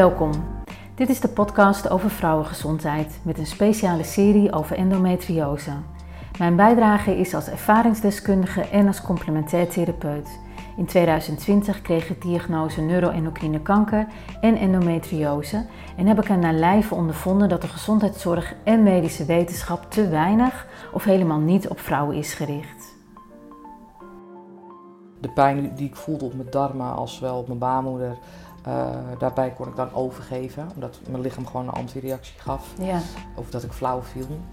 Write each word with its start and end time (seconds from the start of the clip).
Welkom. 0.00 0.30
Dit 0.94 1.08
is 1.08 1.20
de 1.20 1.28
podcast 1.28 1.90
over 1.90 2.10
vrouwengezondheid 2.10 3.20
met 3.22 3.38
een 3.38 3.46
speciale 3.46 4.02
serie 4.02 4.52
over 4.52 4.76
endometriose. 4.76 5.70
Mijn 6.38 6.56
bijdrage 6.56 7.16
is 7.16 7.34
als 7.34 7.48
ervaringsdeskundige 7.48 8.60
en 8.60 8.86
als 8.86 9.02
complementair 9.02 9.68
therapeut. 9.68 10.38
In 10.76 10.86
2020 10.86 11.82
kreeg 11.82 12.10
ik 12.10 12.22
diagnose 12.22 12.80
neuroendocrine 12.80 13.60
kanker 13.60 14.06
en 14.40 14.56
endometriose 14.56 15.66
en 15.96 16.06
heb 16.06 16.18
ik 16.18 16.28
er 16.28 16.38
naar 16.38 16.54
lijve 16.54 16.94
ondervonden 16.94 17.48
dat 17.48 17.62
de 17.62 17.68
gezondheidszorg 17.68 18.54
en 18.64 18.82
medische 18.82 19.24
wetenschap 19.24 19.90
te 19.90 20.08
weinig 20.08 20.66
of 20.92 21.04
helemaal 21.04 21.40
niet 21.40 21.68
op 21.68 21.80
vrouwen 21.80 22.16
is 22.16 22.34
gericht. 22.34 22.98
De 25.20 25.30
pijn 25.30 25.74
die 25.74 25.86
ik 25.86 25.96
voelde 25.96 26.24
op 26.24 26.34
mijn 26.34 26.50
darmen 26.50 26.94
als 26.94 27.18
wel 27.18 27.38
op 27.38 27.46
mijn 27.46 27.58
baarmoeder, 27.58 28.18
uh, 28.68 28.88
daarbij 29.18 29.50
kon 29.50 29.68
ik 29.68 29.76
dan 29.76 29.94
overgeven, 29.94 30.70
omdat 30.74 31.00
mijn 31.08 31.22
lichaam 31.22 31.46
gewoon 31.46 31.68
een 31.68 31.74
antireactie 31.74 32.40
gaf. 32.40 32.72
Ja. 32.78 33.00
Of 33.34 33.50
dat 33.50 33.62
ik 33.62 33.72
flauw 33.72 34.02
viel. 34.02 34.26
Toen 34.26 34.44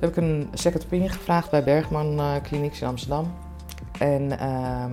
heb 0.00 0.10
ik 0.10 0.16
een 0.16 0.48
second 0.52 0.84
opinion 0.84 1.10
gevraagd 1.10 1.50
bij 1.50 1.64
Bergman 1.64 2.18
uh, 2.18 2.34
Klinieks 2.42 2.80
in 2.80 2.88
Amsterdam. 2.88 3.32
En 3.98 4.38
ehm, 4.38 4.92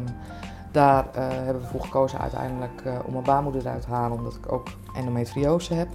daar 0.72 1.06
uh, 1.06 1.28
hebben 1.28 1.62
we 1.62 1.68
voor 1.68 1.82
gekozen 1.82 2.20
uiteindelijk 2.20 2.84
om 3.06 3.12
mijn 3.12 3.24
baarmoeder 3.24 3.62
eruit 3.62 3.82
te 3.82 3.90
halen, 3.90 4.18
omdat 4.18 4.36
ik 4.36 4.52
ook 4.52 4.68
endometriose 4.96 5.74
heb. 5.74 5.88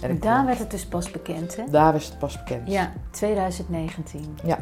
En 0.00 0.20
daar 0.20 0.46
werd 0.46 0.58
het 0.58 0.70
dus 0.70 0.86
pas 0.86 1.10
bekend, 1.10 1.56
hè? 1.56 1.64
Daar 1.70 1.92
werd 1.92 2.06
het 2.06 2.18
pas 2.18 2.38
bekend. 2.38 2.70
Ja, 2.70 2.92
2019. 3.10 4.38
Ja. 4.44 4.58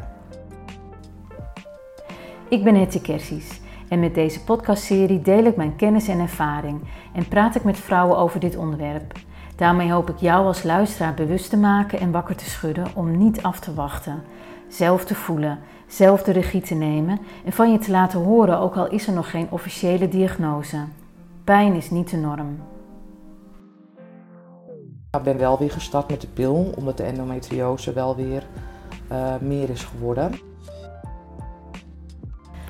Ik 2.49 2.63
ben 2.63 2.75
Hetty 2.75 3.01
Kersies 3.01 3.59
en 3.87 3.99
met 3.99 4.15
deze 4.15 4.43
podcastserie 4.43 5.21
deel 5.21 5.43
ik 5.43 5.55
mijn 5.55 5.75
kennis 5.75 6.07
en 6.07 6.19
ervaring 6.19 6.81
en 7.13 7.27
praat 7.27 7.55
ik 7.55 7.63
met 7.63 7.77
vrouwen 7.77 8.17
over 8.17 8.39
dit 8.39 8.57
onderwerp. 8.57 9.13
Daarmee 9.55 9.91
hoop 9.91 10.09
ik 10.09 10.17
jou 10.17 10.45
als 10.45 10.63
luisteraar 10.63 11.13
bewust 11.13 11.49
te 11.49 11.57
maken 11.57 11.99
en 11.99 12.11
wakker 12.11 12.35
te 12.35 12.49
schudden 12.49 12.87
om 12.93 13.17
niet 13.17 13.43
af 13.43 13.59
te 13.59 13.73
wachten, 13.73 14.23
zelf 14.67 15.05
te 15.05 15.15
voelen, 15.15 15.59
zelf 15.87 16.23
de 16.23 16.31
regie 16.31 16.61
te 16.61 16.75
nemen 16.75 17.19
en 17.45 17.51
van 17.51 17.71
je 17.71 17.77
te 17.77 17.91
laten 17.91 18.19
horen, 18.19 18.59
ook 18.59 18.75
al 18.75 18.89
is 18.89 19.07
er 19.07 19.13
nog 19.13 19.29
geen 19.29 19.47
officiële 19.49 20.07
diagnose. 20.07 20.77
Pijn 21.43 21.73
is 21.73 21.89
niet 21.89 22.09
de 22.09 22.17
norm. 22.17 22.57
Ik 25.11 25.23
ben 25.23 25.37
wel 25.37 25.57
weer 25.57 25.71
gestart 25.71 26.09
met 26.09 26.21
de 26.21 26.27
pil, 26.27 26.73
omdat 26.77 26.97
de 26.97 27.03
endometriose 27.03 27.93
wel 27.93 28.15
weer 28.15 28.43
uh, 29.11 29.35
meer 29.41 29.69
is 29.69 29.83
geworden. 29.83 30.31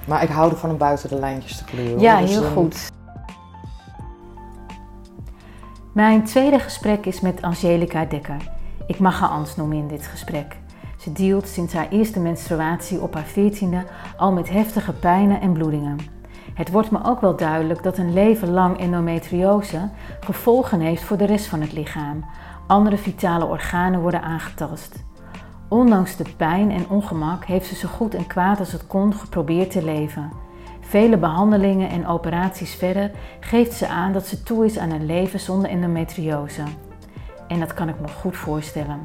Maar 0.06 0.24
ik 0.24 0.30
hou 0.30 0.52
ervan 0.52 0.70
om 0.70 0.78
buiten 0.78 1.10
de 1.10 1.20
lijntjes 1.20 1.58
te 1.58 1.64
kleuren. 1.64 2.00
Ja, 2.00 2.22
dus 2.22 2.30
heel 2.30 2.44
goed. 2.44 2.92
Mijn 5.92 6.24
tweede 6.24 6.60
gesprek 6.60 7.06
is 7.06 7.22
met 7.22 7.42
Angelica 7.42 8.06
Dekker. 8.06 8.52
Ik 8.88 9.00
mag 9.00 9.20
haar 9.20 9.30
Ans 9.30 9.56
noemen 9.56 9.78
in 9.78 9.88
dit 9.88 10.08
gesprek. 10.08 10.58
Ze 10.98 11.12
dealt 11.12 11.48
sinds 11.48 11.74
haar 11.74 11.90
eerste 11.90 12.20
menstruatie 12.20 13.02
op 13.02 13.14
haar 13.14 13.24
veertiende 13.24 13.84
al 14.18 14.32
met 14.32 14.50
heftige 14.50 14.94
pijnen 14.94 15.42
en 15.42 15.54
bloedingen. 15.54 15.98
Het 16.54 16.72
wordt 16.72 16.92
me 16.92 17.00
ook 17.04 17.22
wel 17.22 17.36
duidelijk 17.36 17.84
dat 17.84 17.98
een 17.98 18.14
leven 18.14 18.50
lang 18.52 18.80
endometriose 18.80 19.90
gevolgen 20.20 20.80
heeft 20.80 21.04
voor 21.04 21.18
de 21.18 21.26
rest 21.26 21.46
van 21.46 21.62
het 21.62 21.74
lichaam. 21.74 22.26
Andere 22.68 22.98
vitale 22.98 23.46
organen 23.46 24.00
worden 24.00 24.22
aangetast. 24.22 25.04
Ondanks 25.68 26.16
de 26.16 26.26
pijn 26.38 26.72
en 26.72 26.90
ongemak 26.90 27.46
heeft 27.46 27.68
ze 27.68 27.76
zo 27.76 27.88
goed 27.88 28.14
en 28.14 28.28
kwaad 28.28 28.60
als 28.60 28.72
het 28.72 28.88
kon 28.88 29.14
geprobeerd 29.14 29.72
te 29.72 29.84
leven. 29.84 30.32
Vele 30.80 31.18
behandelingen 31.18 31.90
en 31.90 32.08
operaties 32.08 32.74
verder 32.76 33.12
geeft 33.40 33.74
ze 33.74 33.88
aan 33.88 34.14
dat 34.14 34.28
ze 34.28 34.44
toe 34.44 34.66
is 34.66 34.78
aan 34.78 34.92
een 34.92 35.06
leven 35.06 35.40
zonder 35.40 35.70
endometriose. 35.70 36.64
En 37.48 37.60
dat 37.60 37.74
kan 37.74 37.90
ik 37.90 38.00
me 38.00 38.08
goed 38.08 38.38
voorstellen. 38.38 39.00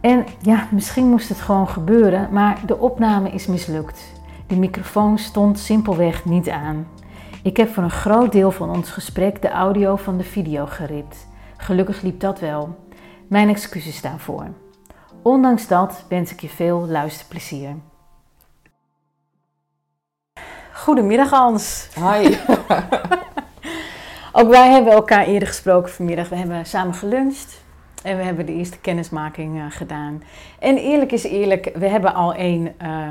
En 0.00 0.24
ja, 0.40 0.68
misschien 0.70 1.08
moest 1.08 1.28
het 1.28 1.38
gewoon 1.38 1.68
gebeuren, 1.68 2.28
maar 2.32 2.60
de 2.66 2.78
opname 2.78 3.30
is 3.30 3.46
mislukt. 3.46 4.12
De 4.46 4.56
microfoon 4.56 5.18
stond 5.18 5.58
simpelweg 5.58 6.24
niet 6.24 6.48
aan. 6.48 6.86
Ik 7.42 7.56
heb 7.56 7.68
voor 7.68 7.82
een 7.82 7.90
groot 7.90 8.32
deel 8.32 8.50
van 8.50 8.70
ons 8.70 8.90
gesprek 8.90 9.42
de 9.42 9.50
audio 9.50 9.96
van 9.96 10.16
de 10.16 10.24
video 10.24 10.66
geript. 10.66 11.26
Gelukkig 11.56 12.02
liep 12.02 12.20
dat 12.20 12.40
wel. 12.40 12.76
Mijn 13.28 13.48
excuses 13.48 14.00
daarvoor. 14.00 14.46
Ondanks 15.22 15.66
dat 15.66 16.04
wens 16.08 16.32
ik 16.32 16.40
je 16.40 16.48
veel 16.48 16.86
luisterplezier. 16.86 17.76
Goedemiddag 20.72 21.30
Hans. 21.30 21.88
Hi. 21.94 22.36
Ook 24.32 24.48
wij 24.48 24.70
hebben 24.70 24.92
elkaar 24.92 25.26
eerder 25.26 25.48
gesproken 25.48 25.92
vanmiddag. 25.92 26.28
We 26.28 26.36
hebben 26.36 26.66
samen 26.66 26.94
geluncht. 26.94 27.60
En 28.02 28.16
we 28.16 28.22
hebben 28.22 28.46
de 28.46 28.52
eerste 28.52 28.78
kennismaking 28.78 29.56
uh, 29.56 29.64
gedaan. 29.68 30.22
En 30.58 30.76
eerlijk 30.76 31.12
is 31.12 31.22
eerlijk, 31.22 31.70
we 31.74 31.88
hebben 31.88 32.14
al 32.14 32.34
één 32.34 32.74
uh, 32.82 33.08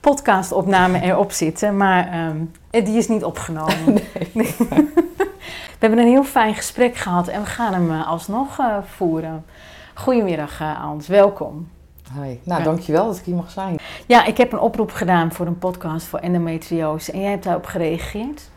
podcastopname 0.00 1.00
erop 1.00 1.32
zitten, 1.32 1.76
maar 1.76 2.28
um, 2.28 2.50
die 2.70 2.96
is 2.96 3.08
niet 3.08 3.24
opgenomen. 3.24 3.84
Nee. 4.32 4.32
nee. 4.32 4.54
we 5.78 5.78
hebben 5.78 5.98
een 5.98 6.08
heel 6.08 6.24
fijn 6.24 6.54
gesprek 6.54 6.96
gehad 6.96 7.28
en 7.28 7.40
we 7.40 7.46
gaan 7.46 7.72
hem 7.72 7.90
uh, 7.90 8.08
alsnog 8.08 8.60
voeren. 8.84 9.44
Goedemiddag 9.94 10.58
Hans, 10.58 11.06
welkom. 11.06 11.68
Hi, 12.12 12.38
nou 12.42 12.58
ja. 12.58 12.60
dankjewel 12.60 13.06
dat 13.06 13.16
ik 13.16 13.24
hier 13.24 13.34
mag 13.34 13.50
zijn. 13.50 13.78
Ja, 14.06 14.24
ik 14.24 14.36
heb 14.36 14.52
een 14.52 14.58
oproep 14.58 14.90
gedaan 14.90 15.32
voor 15.32 15.46
een 15.46 15.58
podcast 15.58 16.06
voor 16.06 16.18
endometriose 16.18 17.12
en 17.12 17.20
jij 17.20 17.30
hebt 17.30 17.44
daarop 17.44 17.66
gereageerd. 17.66 18.50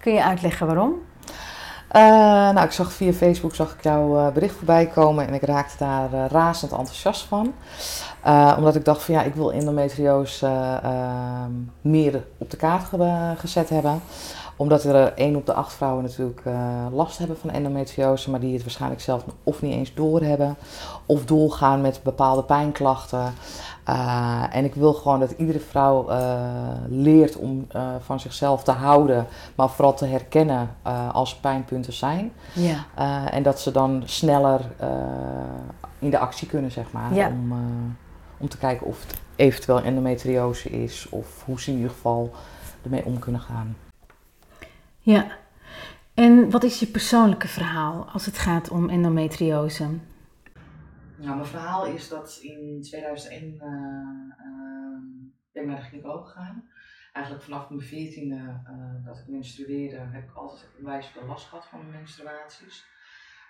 Kun 0.00 0.12
je 0.12 0.24
uitleggen 0.24 0.66
waarom? 0.66 0.92
Uh, 1.92 2.02
nou, 2.52 2.60
ik 2.60 2.72
zag 2.72 2.92
via 2.92 3.12
Facebook 3.12 3.54
zag 3.54 3.74
ik 3.74 3.82
jouw 3.82 4.16
uh, 4.16 4.32
bericht 4.32 4.54
voorbij 4.56 4.86
komen 4.86 5.26
en 5.26 5.34
ik 5.34 5.42
raakte 5.42 5.76
daar 5.78 6.12
uh, 6.12 6.24
razend 6.30 6.72
enthousiast 6.72 7.22
van. 7.26 7.54
omdat 8.56 8.74
ik 8.74 8.84
dacht 8.84 9.02
van 9.02 9.14
ja, 9.14 9.22
ik 9.22 9.34
wil 9.34 9.52
endometriose 9.52 10.78
ehm, 10.82 11.52
meer 11.80 12.24
op 12.38 12.50
de 12.50 12.56
kaart 12.56 12.84
ge 12.84 13.34
gezet 13.36 13.68
hebben. 13.68 14.00
Omdat 14.58 14.84
er 14.84 15.12
één 15.12 15.36
op 15.36 15.46
de 15.46 15.52
acht 15.52 15.72
vrouwen 15.72 16.02
natuurlijk 16.04 16.42
last 16.92 17.18
hebben 17.18 17.38
van 17.38 17.50
endometriose, 17.50 18.30
maar 18.30 18.40
die 18.40 18.52
het 18.52 18.62
waarschijnlijk 18.62 19.00
zelf 19.00 19.24
of 19.42 19.62
niet 19.62 19.72
eens 19.72 19.94
doorhebben. 19.94 20.56
Of 21.06 21.24
doorgaan 21.24 21.80
met 21.80 22.00
bepaalde 22.02 22.42
pijnklachten. 22.42 23.32
Uh, 23.88 24.44
en 24.50 24.64
ik 24.64 24.74
wil 24.74 24.92
gewoon 24.92 25.20
dat 25.20 25.30
iedere 25.30 25.60
vrouw 25.60 26.10
uh, 26.10 26.16
leert 26.88 27.36
om 27.36 27.66
uh, 27.76 27.82
van 28.00 28.20
zichzelf 28.20 28.62
te 28.62 28.70
houden, 28.70 29.26
maar 29.54 29.68
vooral 29.68 29.94
te 29.94 30.06
herkennen 30.06 30.70
als 31.12 31.36
pijnpunten 31.36 31.92
zijn. 31.92 32.32
Ja. 32.52 32.84
en 33.30 33.42
dat 33.42 33.60
ze 33.60 33.70
dan 33.70 34.02
sneller 34.04 34.60
in 35.98 36.10
de 36.10 36.18
actie 36.18 36.48
kunnen, 36.48 36.70
zeg 36.70 36.92
maar. 36.92 37.14
Ja. 37.14 37.28
Om, 37.28 37.52
om 38.38 38.48
te 38.48 38.58
kijken 38.58 38.86
of 38.86 39.02
het 39.06 39.20
eventueel 39.36 39.80
endometriose 39.80 40.70
is 40.70 41.08
of 41.10 41.42
hoe 41.44 41.60
ze 41.60 41.70
in 41.70 41.76
ieder 41.76 41.92
geval 41.92 42.30
ermee 42.82 43.04
om 43.04 43.18
kunnen 43.18 43.40
gaan. 43.40 43.76
Ja. 45.12 45.38
En 46.14 46.50
wat 46.50 46.62
is 46.62 46.80
je 46.80 46.86
persoonlijke 46.86 47.48
verhaal 47.48 48.08
als 48.08 48.26
het 48.26 48.38
gaat 48.38 48.70
om 48.70 48.88
endometriose? 48.88 49.84
Nou, 51.16 51.36
mijn 51.36 51.46
verhaal 51.46 51.86
is 51.86 52.08
dat 52.08 52.38
in 52.42 52.82
2001 52.82 53.44
uh, 53.44 53.60
uh, 53.60 54.98
ben 55.52 55.62
ik 55.62 55.68
naar 55.68 55.76
de 55.76 55.82
gynaecoloog 55.82 56.26
gegaan. 56.26 56.68
Eigenlijk 57.12 57.44
vanaf 57.44 57.68
mijn 57.68 57.80
veertiende 57.80 58.36
uh, 58.36 59.04
dat 59.04 59.18
ik 59.18 59.28
menstrueerde, 59.28 59.96
heb 59.96 60.24
ik 60.24 60.34
altijd 60.36 60.68
onwijs 60.78 61.06
veel 61.06 61.26
last 61.26 61.46
gehad 61.46 61.66
van 61.66 61.78
mijn 61.78 61.90
menstruaties. 61.90 62.86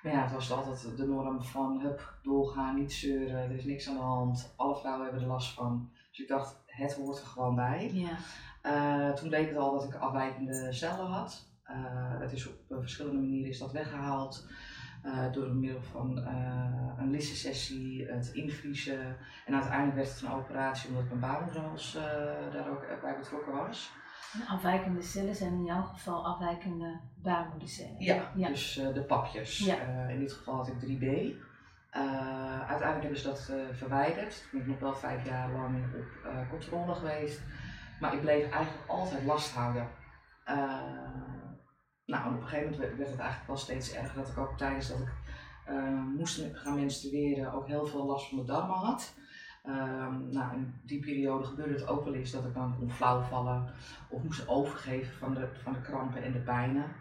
Maar 0.02 0.12
ja, 0.12 0.22
het 0.22 0.32
was 0.32 0.52
altijd 0.52 0.96
de 0.96 1.06
norm 1.06 1.42
van 1.42 1.80
hup, 1.80 2.18
doorgaan, 2.22 2.74
niet 2.74 2.92
zeuren, 2.92 3.50
er 3.50 3.56
is 3.56 3.64
niks 3.64 3.88
aan 3.88 3.96
de 3.96 4.02
hand, 4.02 4.54
alle 4.56 4.76
vrouwen 4.76 5.04
hebben 5.04 5.22
er 5.22 5.28
last 5.28 5.54
van. 5.54 5.90
Dus 6.10 6.20
ik 6.20 6.28
dacht, 6.28 6.62
het 6.66 6.94
hoort 6.94 7.20
er 7.20 7.26
gewoon 7.26 7.54
bij. 7.54 7.90
Ja. 7.92 9.12
toen 9.12 9.28
bleek 9.28 9.48
het 9.48 9.56
al 9.56 9.72
dat 9.72 9.84
ik 9.84 9.94
afwijkende 9.94 10.72
cellen 10.72 11.06
had. 11.06 11.47
Het 12.18 12.32
is 12.32 12.46
op 12.46 12.80
verschillende 12.80 13.18
manieren 13.18 13.48
is 13.48 13.58
dat 13.58 13.72
weggehaald. 13.72 14.46
Uh, 15.04 15.32
door 15.32 15.54
middel 15.54 15.82
van 15.82 16.18
uh, 16.18 16.92
een 16.98 17.10
lissensessie, 17.10 18.06
het 18.06 18.30
invriezen. 18.32 19.16
En 19.46 19.54
uiteindelijk 19.54 19.96
werd 19.96 20.08
het 20.08 20.22
een 20.22 20.36
operatie 20.36 20.88
omdat 20.88 21.04
mijn 21.04 21.20
baarmoederhals 21.20 21.96
uh, 21.96 22.02
daar 22.52 22.70
ook 22.70 22.86
bij 23.02 23.16
betrokken 23.16 23.52
was. 23.52 23.92
Afwijkende 24.48 25.02
cellen 25.02 25.34
zijn 25.34 25.52
in 25.52 25.64
jouw 25.64 25.82
geval 25.82 26.26
afwijkende 26.26 27.00
baarmoedercellen. 27.22 28.00
Ja, 28.00 28.32
ja. 28.34 28.48
dus 28.48 28.74
de 28.74 29.04
papjes. 29.06 29.58
Ja. 29.58 30.08
in 30.08 30.18
dit 30.18 30.32
geval 30.32 30.54
had 30.54 30.68
ik 30.68 30.74
3B. 30.74 31.06
uiteindelijk 32.68 33.00
hebben 33.00 33.18
ze 33.18 33.26
dat 33.28 33.52
verwijderd. 33.72 34.40
Toen 34.50 34.50
ben 34.50 34.60
ik 34.60 34.66
nog 34.66 34.78
wel 34.78 34.94
vijf 34.94 35.24
jaar 35.24 35.52
lang 35.52 35.84
op 35.94 36.48
controle 36.50 36.94
geweest. 36.94 37.42
Maar 38.00 38.14
ik 38.14 38.20
bleef 38.20 38.50
eigenlijk 38.50 38.88
altijd 38.88 39.24
last 39.24 39.54
houden. 39.54 39.88
Nou, 42.08 42.34
op 42.34 42.40
een 42.40 42.48
gegeven 42.48 42.70
moment 42.70 42.96
werd 42.96 43.10
het 43.10 43.18
eigenlijk 43.18 43.46
wel 43.46 43.56
steeds 43.56 43.92
erger 43.92 44.16
dat 44.16 44.28
ik 44.28 44.38
ook 44.38 44.58
tijdens 44.58 44.88
dat 44.88 44.98
ik 44.98 45.12
uh, 45.68 46.04
moest 46.16 46.44
gaan 46.52 46.74
menstrueren 46.74 47.52
ook 47.52 47.66
heel 47.66 47.86
veel 47.86 48.06
last 48.06 48.28
van 48.28 48.36
mijn 48.36 48.48
darmen 48.48 48.76
had. 48.76 49.14
Um, 49.64 50.30
nou, 50.30 50.54
in 50.54 50.80
die 50.84 51.00
periode 51.00 51.44
gebeurde 51.44 51.72
het 51.72 51.88
ook 51.88 52.04
wel 52.04 52.14
eens 52.14 52.30
dat 52.30 52.44
ik 52.44 52.54
dan 52.54 52.76
kon 52.78 52.90
flauwvallen 52.90 53.74
of 54.10 54.22
moest 54.22 54.48
overgeven 54.48 55.16
van 55.16 55.34
de, 55.34 55.48
van 55.62 55.72
de 55.72 55.80
krampen 55.80 56.22
en 56.22 56.32
de 56.32 56.38
pijnen. 56.38 56.92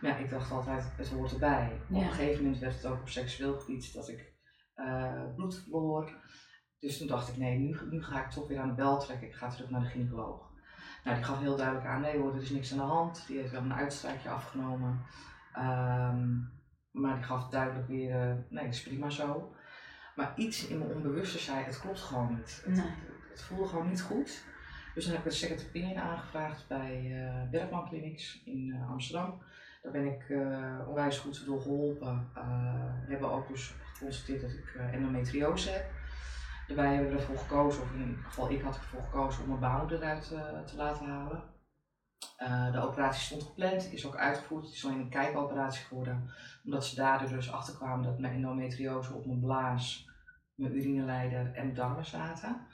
Maar 0.00 0.10
ja, 0.10 0.16
ik 0.16 0.30
dacht 0.30 0.50
altijd, 0.50 0.92
het 0.96 1.08
hoort 1.08 1.32
erbij. 1.32 1.80
Op 1.88 1.96
een 1.96 2.10
gegeven 2.10 2.42
moment 2.42 2.60
werd 2.60 2.74
het 2.74 2.86
ook 2.86 3.00
op 3.00 3.08
seksueel 3.08 3.58
gebied 3.58 3.94
dat 3.94 4.08
ik 4.08 4.32
eh, 4.74 5.34
bloed 5.34 5.58
verloor. 5.58 6.12
Dus 6.78 6.98
toen 6.98 7.06
dacht 7.06 7.28
ik, 7.28 7.36
nee, 7.36 7.58
nu, 7.58 7.78
nu 7.90 8.02
ga 8.02 8.24
ik 8.24 8.30
toch 8.30 8.48
weer 8.48 8.58
aan 8.58 8.68
de 8.68 8.74
bel 8.74 8.98
trekken. 8.98 9.28
Ik 9.28 9.34
ga 9.34 9.48
terug 9.48 9.70
naar 9.70 9.80
de 9.80 9.86
gynaecoloog. 9.86 10.45
Nou, 11.06 11.18
die 11.18 11.26
gaf 11.26 11.40
heel 11.40 11.56
duidelijk 11.56 11.86
aan, 11.86 12.00
nee 12.00 12.18
hoor, 12.18 12.34
er 12.34 12.42
is 12.42 12.50
niks 12.50 12.72
aan 12.72 12.78
de 12.78 12.84
hand. 12.84 13.24
Die 13.26 13.38
heeft 13.38 13.50
wel 13.50 13.60
een 13.62 13.74
uitstrijkje 13.74 14.28
afgenomen. 14.28 15.00
Ehm, 15.52 16.28
maar 16.90 17.14
die 17.14 17.24
gaf 17.24 17.48
duidelijk 17.48 17.88
weer, 17.88 18.20
eh, 18.20 18.34
nee, 18.48 18.64
het 18.64 18.74
is 18.74 18.82
prima 18.82 19.10
zo. 19.10 19.54
Maar 20.16 20.32
iets 20.36 20.66
in 20.66 20.78
mijn 20.78 20.90
onbewuste 20.90 21.38
zei, 21.38 21.64
het 21.64 21.80
klopt 21.80 22.00
gewoon 22.00 22.34
niet. 22.36 22.62
Het, 22.64 22.74
Nee. 22.74 22.92
het 23.30 23.42
voelde 23.42 23.66
gewoon 23.68 23.88
niet 23.88 24.02
goed. 24.02 24.44
Dus 24.94 25.04
dan 25.04 25.12
heb 25.14 25.24
ik 25.24 25.30
een 25.30 25.36
second 25.36 25.64
opinion 25.68 25.96
aangevraagd 25.98 26.68
bij 26.68 27.12
eh 27.12 27.50
Bergman 27.50 27.88
Clinics 27.88 28.42
in 28.44 28.72
eh, 28.74 28.90
Amsterdam. 28.90 29.42
Daar 29.82 29.92
ben 29.92 30.06
ik 30.06 30.24
onwijs 30.86 31.18
goed 31.18 31.44
door 31.46 31.60
geholpen. 31.62 32.28
Eh, 32.34 32.74
we 33.06 33.10
hebben 33.10 33.30
ook 33.30 33.48
dus 33.48 33.74
geconstateerd 33.94 34.40
dat 34.40 34.50
ik 34.50 34.74
endometriose 34.92 35.70
heb. 35.70 35.84
Daarbij 36.66 36.94
hebben 36.94 37.12
we 37.12 37.18
ervoor 37.18 37.38
gekozen, 37.38 37.82
of 37.82 37.92
in 37.92 38.00
ieder 38.00 38.24
geval 38.24 38.50
ik 38.50 38.62
had 38.62 38.76
ervoor 38.76 39.02
gekozen 39.02 39.42
om 39.42 39.48
mijn 39.48 39.60
baarmoeder 39.60 40.02
eruit 40.02 40.32
eh, 40.32 40.60
te 40.64 40.76
laten 40.76 41.06
halen. 41.06 41.42
Eh, 42.36 42.72
de 42.72 42.80
operatie 42.80 43.22
stond 43.22 43.42
gepland, 43.42 43.92
is 43.92 44.06
ook 44.06 44.16
uitgevoerd. 44.16 44.64
Het 44.64 44.74
is 44.74 44.84
alleen 44.84 45.00
een 45.00 45.08
kijkoperatie 45.08 45.84
geworden. 45.84 46.30
Omdat 46.64 46.84
ze 46.84 46.94
daar 46.94 47.28
dus 47.28 47.52
achter 47.52 47.74
kwamen 47.74 48.04
dat 48.04 48.18
mijn 48.18 48.34
endometriose 48.34 49.14
op 49.14 49.26
mijn 49.26 49.40
blaas, 49.40 50.08
mijn 50.54 50.76
urineleider 50.76 51.46
en 51.46 51.64
mijn 51.64 51.74
darmen 51.74 52.06
zaten. 52.06 52.66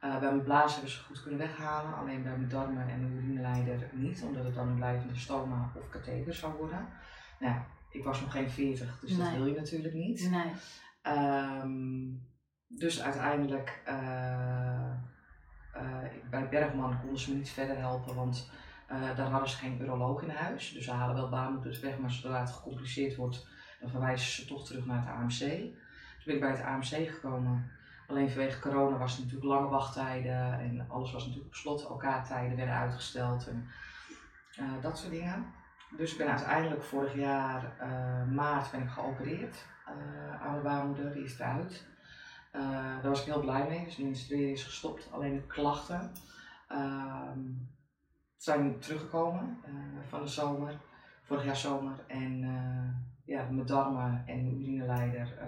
Eh, 0.00 0.18
bij 0.18 0.30
mijn 0.30 0.44
blaas 0.44 0.72
hebben 0.72 0.90
ze 0.90 1.02
goed 1.02 1.22
kunnen 1.22 1.38
weghalen, 1.38 1.94
alleen 1.94 2.22
bij 2.22 2.36
mijn 2.36 2.48
darmen 2.48 2.88
en 2.88 3.00
mijn 3.00 3.12
urineleider 3.12 3.90
niet, 3.92 4.22
omdat 4.22 4.44
het 4.44 4.54
dan 4.54 4.68
een 4.68 4.74
blijvende 4.74 5.16
stoma 5.16 5.72
of 5.76 5.88
katheter 5.88 6.34
zou 6.34 6.56
worden. 6.56 6.88
Nou, 7.38 7.60
ik 7.90 8.04
was 8.04 8.20
nog 8.20 8.32
geen 8.32 8.50
40, 8.50 8.98
dus 9.00 9.16
dat 9.16 9.30
wil 9.30 9.46
je 9.46 9.56
natuurlijk 9.56 9.94
niet. 9.94 10.30
Nee. 10.30 10.52
Ehm, 11.02 12.08
dus 12.78 13.02
uiteindelijk 13.02 13.80
eh, 13.84 14.90
eh, 15.72 15.98
bij 16.30 16.48
Bergman 16.48 17.00
konden 17.00 17.18
ze 17.18 17.30
me 17.30 17.36
niet 17.36 17.50
verder 17.50 17.76
helpen, 17.76 18.14
want 18.14 18.50
eh, 18.86 19.16
daar 19.16 19.30
hadden 19.30 19.48
ze 19.48 19.56
geen 19.56 19.80
uroloog 19.80 20.22
in 20.22 20.30
huis. 20.30 20.72
Dus 20.72 20.84
ze 20.84 20.90
halen 20.90 21.14
wel 21.14 21.28
baarmoeders 21.28 21.80
weg, 21.80 21.98
maar 21.98 22.10
zodra 22.10 22.40
het 22.40 22.50
gecompliceerd 22.50 23.16
wordt, 23.16 23.46
dan 23.80 23.90
verwijzen 23.90 24.32
ze 24.32 24.48
toch 24.48 24.66
terug 24.66 24.86
naar 24.86 24.98
het 24.98 25.08
AMC. 25.08 25.38
Toen 25.38 26.24
ben 26.24 26.34
ik 26.34 26.40
bij 26.40 26.50
het 26.50 26.62
AMC 26.62 27.10
gekomen. 27.10 27.70
Alleen 28.06 28.30
vanwege 28.30 28.60
corona 28.60 28.96
was 28.96 29.12
het 29.12 29.24
natuurlijk 29.24 29.52
lange 29.52 29.68
wachttijden 29.68 30.58
en 30.58 30.86
alles 30.88 31.12
was 31.12 31.22
natuurlijk 31.22 31.48
op 31.48 31.54
slot. 31.54 31.86
OK-tijden 31.86 32.56
werden 32.56 32.74
uitgesteld 32.74 33.48
en 33.48 33.68
dat 34.80 34.98
soort 34.98 35.10
dingen. 35.10 35.46
Dus 35.96 36.12
ik 36.12 36.18
ben 36.18 36.28
uiteindelijk 36.28 36.82
vorig 36.82 37.14
jaar 37.14 37.76
maart 38.32 38.70
ben 38.70 38.82
ik 38.82 38.88
geopereerd 38.88 39.66
eh, 39.86 40.42
aan 40.42 40.50
mijn 40.50 40.62
baarmoeder, 40.62 41.12
die 41.12 41.24
is 41.24 41.38
eruit. 41.38 41.86
Eh, 42.52 43.02
daar 43.02 43.08
was 43.08 43.20
ik 43.20 43.26
heel 43.26 43.40
blij 43.40 43.68
mee, 43.68 43.84
dus 43.84 43.96
de 43.96 44.04
menstrueren 44.04 44.52
is 44.52 44.64
gestopt. 44.64 45.08
Alleen 45.12 45.34
de 45.34 45.46
klachten 45.46 46.12
ehm, 46.68 47.40
zijn 48.36 48.78
teruggekomen 48.78 49.58
eh, 49.64 49.72
van 50.08 50.22
de 50.22 50.28
zomer, 50.28 50.80
vorig 51.22 51.44
jaar 51.44 51.56
zomer. 51.56 52.04
En 52.06 52.42
eh, 52.42 53.34
ja, 53.34 53.50
mijn 53.50 53.66
darmen 53.66 54.22
en 54.26 54.42
mijn 54.42 54.60
urineleider 54.60 55.38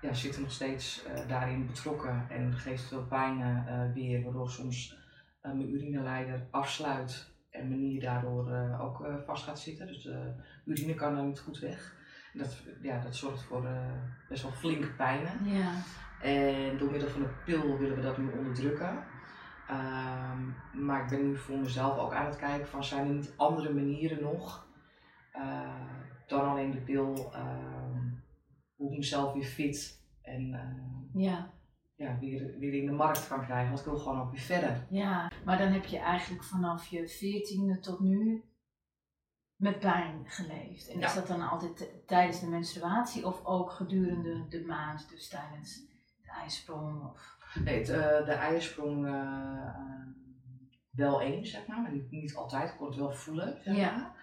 ja, 0.00 0.12
zitten 0.14 0.42
nog 0.42 0.52
steeds 0.52 1.04
daarin 1.28 1.66
betrokken 1.66 2.26
en 2.28 2.52
geeft 2.52 2.82
veel 2.82 3.06
pijn 3.06 3.64
weer, 3.94 4.22
waardoor 4.22 4.50
soms 4.50 4.96
mijn 5.42 5.74
urineleider 5.74 6.46
afsluit 6.50 7.32
en 7.50 7.68
mijn 7.68 7.80
nier 7.80 8.00
daardoor 8.00 8.78
ook 8.80 9.06
vast 9.26 9.44
gaat 9.44 9.60
zitten. 9.60 9.86
Dus 9.86 10.02
de 10.02 10.34
urine 10.64 10.94
kan 10.94 11.14
dan 11.14 11.26
niet 11.26 11.40
goed 11.40 11.58
weg. 11.58 11.99
Dat, 12.32 12.62
ja, 12.82 13.00
dat 13.00 13.16
zorgt 13.16 13.42
voor 13.42 13.66
eh, 13.66 13.92
best 14.28 14.42
wel 14.42 14.52
flinke 14.52 14.90
pijnen. 14.92 15.44
Ja. 15.44 15.72
En 16.22 16.78
door 16.78 16.90
middel 16.90 17.08
van 17.08 17.22
een 17.22 17.42
pil 17.44 17.78
willen 17.78 17.96
we 17.96 18.02
dat 18.02 18.18
nu 18.18 18.30
onderdrukken. 18.38 19.04
Ehm, 19.68 20.38
maar 20.72 21.02
ik 21.02 21.08
ben 21.08 21.28
nu 21.28 21.36
voor 21.36 21.58
mezelf 21.58 21.98
ook 21.98 22.12
aan 22.12 22.26
het 22.26 22.36
kijken 22.36 22.68
van 22.68 22.84
zijn 22.84 23.08
er 23.08 23.14
niet 23.14 23.32
andere 23.36 23.72
manieren 23.72 24.22
nog 24.22 24.68
eh, 25.32 25.86
dan 26.26 26.48
alleen 26.48 26.70
de 26.70 26.80
pil, 26.80 27.30
ehm, 27.32 27.98
hoe 28.76 28.90
ik 28.90 28.96
mezelf 28.96 29.32
weer 29.32 29.44
fit 29.44 30.04
en 30.22 30.54
eh, 30.54 31.22
Ja. 31.22 31.50
ja, 31.96 32.18
weer, 32.18 32.58
weer 32.58 32.74
in 32.74 32.86
de 32.86 32.92
markt 32.92 33.28
kan 33.28 33.44
krijgen. 33.44 33.68
Want 33.68 33.78
ik 33.80 33.86
wil 33.86 33.98
gewoon 33.98 34.20
ook 34.20 34.30
weer 34.30 34.40
verder. 34.40 34.86
Ja. 34.90 35.30
Maar 35.44 35.58
dan 35.58 35.72
heb 35.72 35.84
je 35.84 35.98
eigenlijk 35.98 36.44
vanaf 36.44 36.86
je 36.86 37.08
veertiende 37.08 37.78
tot 37.78 38.00
nu 38.00 38.44
met 39.60 39.78
pijn 39.78 40.24
geleefd. 40.26 40.88
En 40.88 41.00
is 41.00 41.14
dat 41.14 41.26
dan 41.26 41.48
altijd 41.48 42.06
tijdens 42.06 42.40
de 42.40 42.46
menstruatie 42.46 43.26
of 43.26 43.44
ook 43.44 43.70
gedurende 43.70 44.48
de 44.48 44.64
maand, 44.66 45.08
dus 45.10 45.28
tijdens 45.28 45.80
de 46.22 46.30
ijsprong? 46.30 47.10
Of... 47.10 47.36
Nee, 47.64 47.78
het, 47.78 47.88
eh, 47.88 48.24
de 48.24 48.32
eiersprong 48.32 49.06
eh, 49.06 49.12
eh, 49.12 50.06
wel 50.90 51.20
eens, 51.20 51.50
zeg 51.50 51.66
maar, 51.66 51.80
maar 51.80 51.92
niet, 51.92 52.10
niet 52.10 52.34
altijd. 52.34 52.70
Ik 52.70 52.76
kon 52.76 52.86
het 52.86 52.96
wel 52.96 53.12
voelen, 53.12 53.58
zeg 53.62 53.76
Ja. 53.76 54.14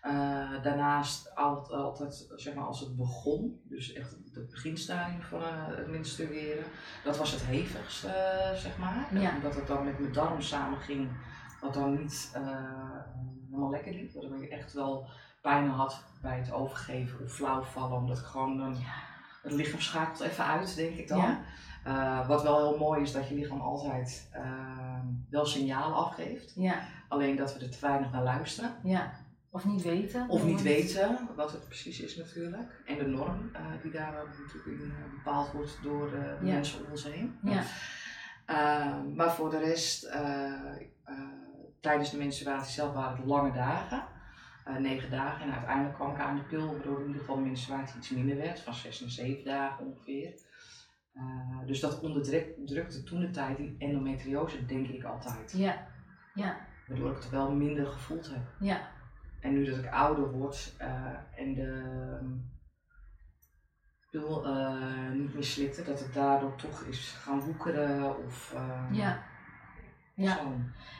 Eh, 0.00 0.62
daarnaast 0.62 1.34
altijd, 1.34 1.80
altijd, 1.80 2.32
zeg 2.36 2.54
maar, 2.54 2.64
als 2.64 2.80
het 2.80 2.96
begon, 2.96 3.60
dus 3.64 3.92
echt 3.92 4.16
het 4.32 4.50
beginstadium 4.50 5.22
van 5.22 5.42
eh, 5.42 5.66
het 5.66 5.88
menstrueren, 5.88 6.64
dat 7.04 7.16
was 7.16 7.32
het 7.32 7.42
hevigste, 7.42 8.08
zeg 8.54 8.78
maar. 8.78 9.08
Ja. 9.18 9.34
Omdat 9.34 9.54
het 9.54 9.66
dan 9.66 9.84
met 9.84 9.98
mijn 9.98 10.12
darm 10.12 10.40
samenging, 10.40 11.10
wat 11.60 11.74
dan 11.74 11.98
niet 11.98 12.32
helemaal 13.60 13.70
lekker 13.70 13.92
liep. 14.00 14.12
Waardoor 14.12 14.42
ik 14.42 14.50
echt 14.50 14.72
wel 14.72 15.06
pijn 15.42 15.68
had 15.68 16.04
bij 16.22 16.38
het 16.38 16.52
overgeven 16.52 17.24
of 17.24 17.32
flauw 17.32 17.62
vallen, 17.62 17.96
omdat 17.96 18.18
ik 18.18 18.24
gewoon 18.24 18.58
dan 18.58 18.76
het 19.42 19.52
lichaam 19.52 19.80
schakelt 19.80 20.20
even 20.20 20.44
uit, 20.44 20.76
denk 20.76 20.96
ik 20.96 21.08
dan. 21.08 21.18
Ja. 21.18 21.40
Eh, 21.84 22.28
wat 22.28 22.42
wel 22.42 22.58
heel 22.58 22.78
mooi 22.78 23.02
is, 23.02 23.12
dat 23.12 23.28
je 23.28 23.34
lichaam 23.34 23.60
altijd 23.60 24.28
eh, 24.32 24.98
wel 25.30 25.46
signalen 25.46 25.96
afgeeft. 25.96 26.52
Ja. 26.56 26.80
Alleen 27.08 27.36
dat 27.36 27.54
we 27.54 27.64
er 27.64 27.70
te 27.70 27.78
weinig 27.80 28.12
naar 28.12 28.22
luisteren. 28.22 28.74
Ja. 28.82 29.12
Of 29.52 29.64
niet 29.64 29.82
weten. 29.82 30.28
Of 30.28 30.44
niet 30.44 30.62
weten 30.62 31.18
wat 31.36 31.52
het 31.52 31.64
precies 31.68 32.00
is 32.00 32.16
natuurlijk. 32.16 32.82
En 32.86 32.98
de 32.98 33.06
norm 33.06 33.50
eh, 33.52 33.60
die 33.82 33.90
daar 33.90 34.12
natuurlijk 34.12 34.66
in 34.82 34.90
eh, 34.90 35.10
bepaald 35.16 35.52
wordt 35.52 35.78
door 35.82 36.10
de 36.10 36.36
Ja. 36.46 36.52
mensen 36.52 36.84
om 36.84 36.90
ons 36.90 37.04
heen. 37.04 37.38
Ja. 37.42 37.62
Eh, 38.46 38.96
maar 39.14 39.32
voor 39.32 39.50
de 39.50 39.58
rest, 39.58 40.04
tijdens 41.80 42.10
de 42.10 42.16
menstruatie 42.16 42.72
zelf 42.72 42.94
waren 42.94 43.16
het 43.16 43.26
lange 43.26 43.52
dagen. 43.52 44.04
eh, 44.64 44.76
negen 44.76 45.10
dagen. 45.10 45.44
En 45.46 45.52
uiteindelijk 45.52 45.94
kwam 45.94 46.10
ik 46.14 46.18
aan 46.20 46.36
de 46.36 46.42
pil, 46.42 46.66
waardoor 46.72 47.00
in 47.00 47.06
ieder 47.06 47.20
geval 47.20 47.36
de 47.36 47.42
menstruatie 47.42 47.96
iets 47.98 48.10
minder 48.10 48.36
werd. 48.36 48.60
Van 48.60 48.74
zes 48.74 49.00
naar 49.00 49.10
zeven 49.10 49.44
dagen 49.44 49.86
ongeveer. 49.86 50.34
Eh, 51.12 51.58
dus 51.66 51.80
dat 51.80 52.00
onderdrukte 52.00 53.02
toen 53.04 53.20
de 53.20 53.30
tijd 53.30 53.56
die 53.56 53.74
endometriose, 53.78 54.66
denk 54.66 54.88
ik 54.88 55.04
altijd. 55.04 55.52
Ja. 55.56 55.86
Ja. 56.34 56.56
Waardoor 56.88 57.10
ik 57.10 57.16
het 57.16 57.30
wel 57.30 57.52
minder 57.52 57.86
gevoeld 57.86 58.30
heb. 58.30 58.42
Ja. 58.60 58.88
En 59.40 59.52
nu 59.52 59.64
dat 59.64 59.78
ik 59.78 59.90
ouder 59.92 60.30
word 60.30 60.74
eh, 60.78 61.16
en 61.36 61.54
de 61.54 61.82
pil 64.10 64.44
niet 65.14 65.34
meer 65.34 65.44
slikte, 65.44 65.82
dat 65.82 66.00
het 66.00 66.14
daardoor 66.14 66.56
toch 66.56 66.82
is 66.82 67.10
gaan 67.10 67.40
woekeren 67.40 68.24
of 68.24 68.54
Ja. 68.92 69.22
Ja. 70.20 70.40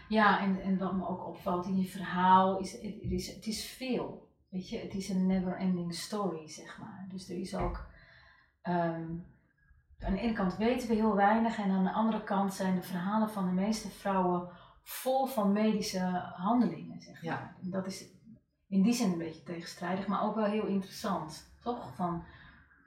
Ja, 0.09 0.41
en, 0.41 0.61
en 0.63 0.79
wat 0.79 0.93
me 0.93 1.09
ook 1.09 1.27
opvalt 1.27 1.67
in 1.67 1.77
je 1.81 1.89
verhaal 1.89 2.59
is, 2.59 2.73
het 2.73 3.11
is, 3.11 3.35
het 3.35 3.47
is 3.47 3.65
veel. 3.65 4.29
Weet 4.49 4.69
je, 4.69 4.79
het 4.79 4.95
is 4.95 5.09
een 5.09 5.27
never 5.27 5.57
ending 5.57 5.95
story, 5.95 6.49
zeg 6.49 6.79
maar. 6.79 7.07
Dus 7.09 7.29
er 7.29 7.37
is 7.37 7.55
ook, 7.55 7.87
ehm, 8.63 9.07
aan 9.99 10.13
de 10.13 10.21
ene 10.21 10.33
kant 10.33 10.57
weten 10.57 10.89
we 10.89 10.95
heel 10.95 11.15
weinig 11.15 11.59
en 11.59 11.71
aan 11.71 11.85
de 11.85 11.93
andere 11.93 12.25
kant 12.25 12.55
zijn 12.55 12.75
de 12.75 12.83
verhalen 12.83 13.31
van 13.31 13.45
de 13.45 13.53
meeste 13.53 13.89
vrouwen 13.89 14.49
vol 14.83 15.27
van 15.27 15.53
medische 15.53 16.33
handelingen, 16.37 17.01
zeg 17.01 17.23
maar. 17.23 17.33
Ja. 17.33 17.55
En 17.63 17.71
dat 17.71 17.87
is 17.87 18.05
in 18.69 18.83
die 18.83 18.93
zin 18.93 19.13
een 19.13 19.19
beetje 19.19 19.43
tegenstrijdig, 19.43 20.07
maar 20.07 20.23
ook 20.23 20.35
wel 20.35 20.45
heel 20.45 20.67
interessant, 20.67 21.55
toch? 21.63 21.95
Van, 21.95 22.25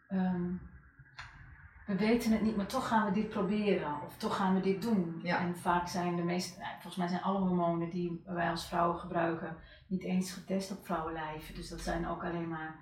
ehm, 0.08 0.52
we 1.88 1.96
weten 1.98 2.32
het 2.32 2.42
niet, 2.42 2.56
maar 2.56 2.66
toch 2.66 2.88
gaan 2.88 3.06
we 3.06 3.12
dit 3.12 3.30
proberen. 3.30 4.02
Of 4.06 4.18
toch 4.18 4.36
gaan 4.36 4.54
we 4.56 4.60
dit 4.62 4.82
doen. 4.82 5.20
Ja. 5.24 5.40
En 5.40 5.58
vaak 5.58 5.88
zijn 5.88 6.16
de 6.16 6.24
meeste, 6.24 6.60
nou, 6.60 6.72
volgens 6.72 6.96
mij 6.96 7.08
zijn 7.08 7.22
alle 7.22 7.40
hormonen 7.40 7.90
die 7.90 8.22
wij 8.25 8.50
als 8.50 8.68
vrouwen 8.68 9.00
gebruiken, 9.00 9.56
niet 9.88 10.04
eens 10.04 10.32
getest 10.32 10.72
op 10.72 10.86
vrouwenlijven. 10.86 11.56
Dus 11.56 11.70
dat 11.70 11.80
zijn 11.82 12.08
ook 12.08 12.24
alleen 12.24 12.48
maar 12.50 12.75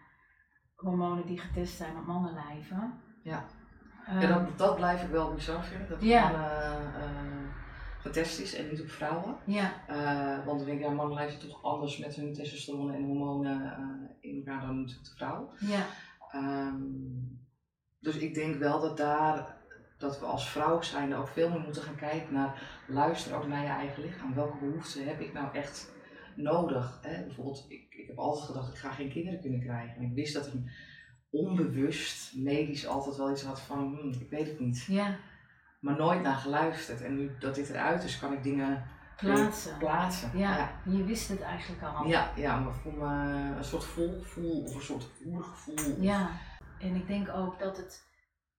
hormonen 0.76 1.26
die 1.26 1.40
getest 1.40 1.78
zijn 1.78 1.98
op 1.98 2.06
mannenlijven. 2.06 2.94
Ja. 3.24 3.46
Ehm, 4.08 4.18
En 4.20 4.30
dat, 4.30 4.58
dat 4.58 4.76
blijf 4.76 5.04
ik 5.04 5.10
wel 5.10 5.34
bizar 5.34 5.64
vinden, 5.64 5.88
dat 5.90 5.98
het 6.00 6.08
Ja. 6.08 6.32
eh, 6.34 7.50
getest 8.00 8.40
is 8.40 8.56
en 8.56 8.70
niet 8.70 8.82
op 8.82 8.90
vrouwen. 8.90 9.36
ja, 9.46 9.72
Eh, 9.88 10.46
want 10.46 10.58
dan 10.58 10.68
denk 10.68 10.80
ik, 10.80 10.86
ja, 10.86 10.92
mannen 10.92 11.16
lijven 11.16 11.40
toch 11.50 11.64
anders 11.64 11.98
met 11.98 12.16
hun 12.16 12.34
testosteron 12.34 12.94
en 12.94 13.04
hormonen 13.04 13.62
eh, 13.74 14.30
in 14.32 14.36
elkaar 14.38 14.62
dan 14.66 14.78
natuurlijk 14.80 15.08
de 15.10 15.16
vrouw. 15.16 15.52
ja, 15.60 15.86
Ehm, 16.32 16.76
dus 18.02 18.18
ik 18.18 18.34
denk 18.34 18.56
wel 18.56 18.80
dat 18.80 18.98
daar, 18.98 19.56
dat 19.98 20.20
we 20.20 20.26
als 20.26 20.50
vrouw 20.50 20.82
zijn 20.82 21.16
ook 21.16 21.28
veel 21.28 21.50
meer 21.50 21.60
moeten 21.60 21.82
gaan 21.82 21.96
kijken 21.96 22.34
naar, 22.34 22.84
luister 22.88 23.36
ook 23.36 23.48
naar 23.48 23.64
je 23.64 23.70
eigen 23.70 24.04
lichaam. 24.04 24.34
Welke 24.34 24.58
behoeften 24.58 25.08
heb 25.08 25.20
ik 25.20 25.34
nou 25.34 25.54
echt 25.54 25.92
nodig. 26.36 27.00
Hè? 27.02 27.24
Bijvoorbeeld, 27.24 27.66
ik, 27.68 27.86
ik 27.90 28.08
heb 28.08 28.18
altijd 28.18 28.46
gedacht, 28.46 28.70
ik 28.74 28.80
ga 28.80 28.92
geen 28.92 29.10
kinderen 29.10 29.42
kunnen 29.42 29.60
krijgen. 29.60 29.96
En 29.96 30.02
ik 30.02 30.14
wist 30.14 30.34
dat 30.34 30.48
ik 30.48 30.54
onbewust, 31.30 32.36
medisch 32.36 32.88
altijd 32.88 33.16
wel 33.16 33.32
iets 33.32 33.44
had 33.44 33.62
van, 33.62 33.96
hm, 33.96 34.22
ik 34.22 34.30
weet 34.30 34.48
het 34.48 34.60
niet. 34.60 34.86
Ja, 34.88 35.18
Maar 35.80 35.96
nooit 35.96 36.22
naar 36.22 36.36
geluisterd. 36.36 37.02
En 37.02 37.16
nu 37.16 37.32
dat 37.40 37.56
dit 37.56 37.70
eruit 37.70 38.04
is, 38.04 38.20
kan 38.20 38.34
ik 38.34 38.44
dingen 38.44 38.84
plaatsen. 39.18 39.78
plaatsen. 39.78 40.38
Ja, 40.38 40.58
ja. 40.58 40.92
je 40.92 41.04
wist 41.04 41.30
het 41.30 41.42
eigenlijk 41.42 41.84
al. 41.84 42.08
Ja, 42.08 42.32
ja, 42.36 42.60
maar 42.60 42.74
voor 42.74 42.94
me 42.94 43.56
een 43.58 43.64
soort 43.64 43.84
volgevoel 43.84 44.64
of 44.64 44.76
een 44.76 44.82
soort 44.82 45.08
oergevoel. 45.26 46.02
Ja, 46.02 46.30
en 46.82 46.96
ik 46.96 47.08
denk 47.08 47.30
ook 47.30 47.60
dat 47.60 47.78
het 47.78 48.10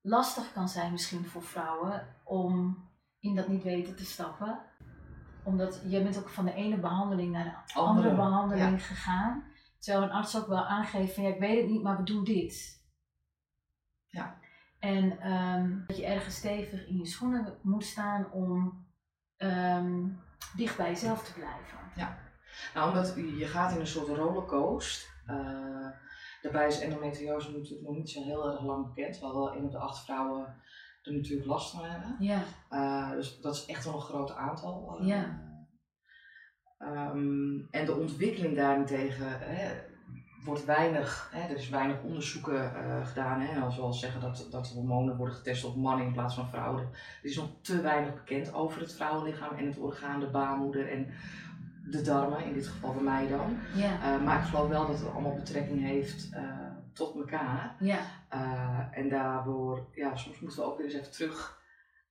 lastig 0.00 0.52
kan 0.52 0.68
zijn 0.68 0.92
misschien 0.92 1.24
voor 1.26 1.42
vrouwen 1.42 2.16
om 2.24 2.84
in 3.20 3.34
dat 3.34 3.48
niet 3.48 3.62
weten 3.62 3.96
te 3.96 4.04
stappen. 4.04 4.58
Omdat 5.44 5.82
je 5.86 6.02
bent 6.02 6.18
ook 6.18 6.28
van 6.28 6.44
de 6.44 6.54
ene 6.54 6.78
behandeling 6.78 7.32
naar 7.32 7.44
de 7.44 7.74
andere, 7.80 8.08
Andere, 8.08 8.14
behandeling 8.14 8.86
gegaan. 8.86 9.44
Terwijl 9.78 10.04
een 10.04 10.12
arts 10.12 10.36
ook 10.36 10.46
wel 10.46 10.66
aangeeft 10.66 11.14
van 11.14 11.22
ja, 11.22 11.28
ik 11.28 11.40
weet 11.40 11.60
het 11.60 11.70
niet, 11.70 11.82
maar 11.82 11.96
we 11.96 12.02
doen 12.02 12.24
dit. 12.24 12.80
Ja. 14.08 14.38
En 14.78 15.20
ehm, 15.20 15.86
dat 15.86 15.96
je 15.96 16.06
ergens 16.06 16.36
stevig 16.36 16.86
in 16.86 16.98
je 16.98 17.06
schoenen 17.06 17.58
moet 17.62 17.84
staan 17.84 18.30
om 18.30 18.84
ehm, 19.36 20.08
dicht 20.56 20.76
bij 20.76 20.88
jezelf 20.88 21.24
te 21.24 21.32
blijven. 21.32 21.78
Nou, 22.74 22.88
omdat 22.88 23.14
je 23.38 23.46
gaat 23.46 23.72
in 23.72 23.80
een 23.80 23.86
soort 23.86 24.08
rollercoaster. 24.08 25.10
Eh, 25.26 25.88
daarbij 26.42 26.66
is 26.66 26.80
endometriose 26.80 27.52
natuurlijk 27.52 27.88
nog 27.88 27.96
niet 27.96 28.10
zo 28.10 28.22
heel 28.22 28.50
erg 28.50 28.62
lang 28.62 28.86
bekend. 28.94 29.12
Terwijl 29.12 29.34
wel 29.34 29.56
een 29.56 29.64
op 29.64 29.70
de 29.70 29.78
acht 29.78 30.04
vrouwen 30.04 30.46
er 31.02 31.12
natuurlijk 31.12 31.48
last 31.48 31.70
van 31.70 31.84
hebben. 31.84 32.16
Ja, 32.18 32.42
Eh, 32.68 33.10
dus 33.10 33.40
dat 33.40 33.54
is 33.54 33.66
echt 33.66 33.84
wel 33.84 33.94
een 33.94 34.00
groot 34.00 34.34
aantal. 34.34 34.96
eh. 35.00 35.06
Ja. 35.06 35.50
Ehm, 36.78 37.58
en 37.70 37.86
de 37.86 37.96
ontwikkeling 37.96 38.56
daarentegen 38.56 39.38
hè, 39.38 39.72
wordt 40.44 40.64
weinig, 40.64 41.30
hè, 41.32 41.40
er 41.40 41.56
is 41.56 41.68
weinig 41.68 42.02
onderzoeken 42.02 42.74
eh, 42.74 43.06
gedaan. 43.06 43.40
Hè, 43.40 43.60
als 43.60 43.76
we 43.76 43.82
al 43.82 43.92
zeggen 43.92 44.20
dat, 44.20 44.48
dat 44.50 44.68
hormonen 44.68 45.16
worden 45.16 45.34
getest 45.34 45.64
op 45.64 45.76
mannen 45.76 46.06
in 46.06 46.12
plaats 46.12 46.34
van 46.34 46.48
vrouwen. 46.48 46.82
Er 46.82 47.28
is 47.30 47.36
nog 47.36 47.48
te 47.60 47.80
weinig 47.80 48.14
bekend 48.14 48.54
over 48.54 48.80
het 48.80 48.94
vrouwenlichaam 48.94 49.56
en 49.56 49.66
het 49.66 49.78
orgaan, 49.78 50.20
de 50.20 50.30
baarmoeder 50.30 50.90
en 50.90 51.06
de 51.90 52.02
darmen, 52.02 52.44
in 52.44 52.52
dit 52.54 52.66
geval 52.66 52.94
bij 52.94 53.02
mij 53.02 53.28
dan. 53.28 53.56
ja, 53.74 54.14
Eh, 54.14 54.22
maar 54.24 54.38
ik 54.38 54.44
geloof 54.44 54.68
wel 54.68 54.86
dat 54.86 54.98
het 54.98 55.10
allemaal 55.12 55.34
betrekking 55.34 55.80
heeft 55.80 56.32
eh, 56.32 56.42
tot 56.92 57.14
elkaar. 57.16 57.76
ja, 57.80 58.00
Eh, 58.28 58.78
en 58.98 59.08
daardoor, 59.08 59.88
ja, 59.94 60.16
soms 60.16 60.40
moeten 60.40 60.58
we 60.58 60.64
ook 60.64 60.76
weer 60.76 60.86
eens 60.86 60.94
even 60.94 61.12
terug 61.12 61.60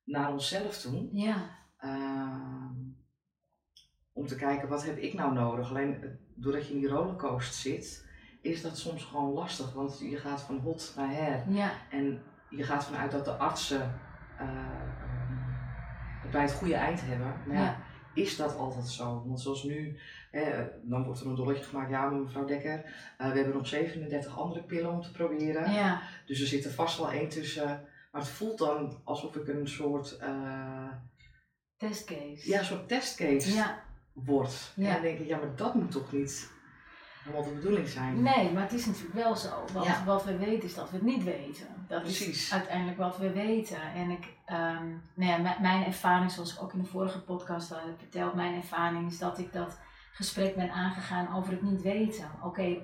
naar 0.04 0.32
onszelf 0.32 0.78
toe. 0.82 1.10
ja, 1.12 1.36
om 4.14 4.28
te 4.28 4.36
kijken, 4.36 4.70
wat 4.70 4.86
heb 4.86 4.98
ik 4.98 5.14
nou 5.14 5.34
nodig? 5.34 5.70
Alleen 5.70 6.20
doordat 6.36 6.68
je 6.68 6.74
in 6.74 6.80
die 6.80 6.90
rollercoaster 6.90 7.54
zit, 7.72 8.08
is 8.42 8.62
dat 8.62 8.78
soms 8.78 9.04
gewoon 9.04 9.32
lastig. 9.34 9.74
Want 9.74 10.00
je 10.00 10.18
gaat 10.18 10.42
van 10.42 10.60
hot 10.60 10.94
naar 10.98 11.12
her. 11.14 11.44
ja, 11.52 11.72
En 11.92 12.22
je 12.50 12.64
gaat 12.64 12.86
vanuit 12.86 13.12
dat 13.12 13.26
de 13.26 13.32
artsen 13.38 14.00
eh, 14.38 14.48
ehm, 14.48 15.38
het 16.22 16.32
bij 16.32 16.42
het 16.42 16.54
goede 16.54 16.76
eind 16.76 17.02
hebben. 17.02 17.34
Maar 17.48 17.56
ja, 17.58 17.76
is 18.14 18.36
dat 18.36 18.56
altijd 18.58 18.88
zo? 18.88 19.24
Want 19.26 19.42
zoals 19.42 19.64
nu, 19.64 19.98
eh, 20.32 20.60
dan 20.84 21.04
wordt 21.04 21.20
er 21.22 21.28
een 21.28 21.36
dolletje 21.36 21.64
gemaakt. 21.64 21.90
Ja, 21.90 22.10
maar 22.10 22.20
mevrouw 22.20 22.46
Dekker, 22.46 22.84
eh, 23.18 23.30
we 23.32 23.36
hebben 23.38 23.56
nog 23.58 23.68
37 23.68 24.38
andere 24.40 24.64
pillen 24.64 24.92
om 24.92 25.02
te 25.02 25.12
proberen. 25.12 25.72
ja, 25.72 26.02
Dus 26.26 26.42
er 26.42 26.48
zit 26.48 26.66
er 26.66 26.72
vast 26.72 26.98
wel 26.98 27.12
één 27.12 27.30
tussen. 27.30 27.86
Maar 28.12 28.22
het 28.22 28.30
voelt 28.32 28.58
dan 28.58 29.02
alsof 29.04 29.36
ik 29.36 29.48
een 29.48 29.68
soort, 29.68 30.18
eh, 30.18 30.88
testcase. 31.78 32.50
ja, 32.50 32.60
een 32.60 32.66
soort 32.66 32.88
testcase 32.88 33.54
ja. 33.54 33.84
word. 34.14 34.72
Ja. 34.76 34.88
En 34.88 34.94
dan 34.94 35.02
denk 35.02 35.20
ik, 35.20 35.28
ja, 35.28 35.38
maar 35.38 35.56
dat 35.56 35.74
moet 35.76 35.92
toch 35.92 36.12
niet 36.12 36.52
helemaal 37.24 37.44
de 37.50 37.56
bedoeling 37.56 37.88
zijn? 37.88 38.22
Nee, 38.22 38.52
maar 38.52 38.62
het 38.64 38.74
is 38.74 38.86
natuurlijk 38.86 39.14
wel 39.14 39.36
zo. 39.36 39.64
Want 39.74 39.86
Ja. 39.86 40.04
wat 40.06 40.24
we 40.24 40.38
weten 40.38 40.64
is 40.64 40.74
dat 40.74 40.90
we 40.90 40.96
het 40.96 41.06
niet 41.06 41.24
weten. 41.24 41.68
Dat 41.88 42.06
is 42.06 42.18
Precies. 42.18 42.54
uiteindelijk 42.54 42.98
wat 42.98 43.18
we 43.18 43.32
weten. 43.32 43.82
En 43.96 44.10
ik, 44.10 44.28
ehm, 44.52 44.90
nou 45.16 45.44
ja, 45.44 45.58
mijn 45.62 45.86
ervaring, 45.86 46.32
zoals 46.32 46.54
ik 46.54 46.62
ook 46.64 46.74
in 46.74 46.80
de 46.82 46.86
vorige 46.90 47.22
podcast 47.24 47.72
al 47.72 47.80
heb 47.80 48.00
verteld, 48.00 48.34
mijn 48.34 48.56
ervaring 48.56 49.08
is 49.08 49.20
dat 49.20 49.38
ik 49.40 49.54
dat 49.54 49.80
gesprek 50.14 50.56
ben 50.56 50.72
aangegaan 50.72 51.36
over 51.36 51.52
het 51.52 51.62
niet 51.62 51.82
weten. 51.82 52.32
Oké, 52.44 52.78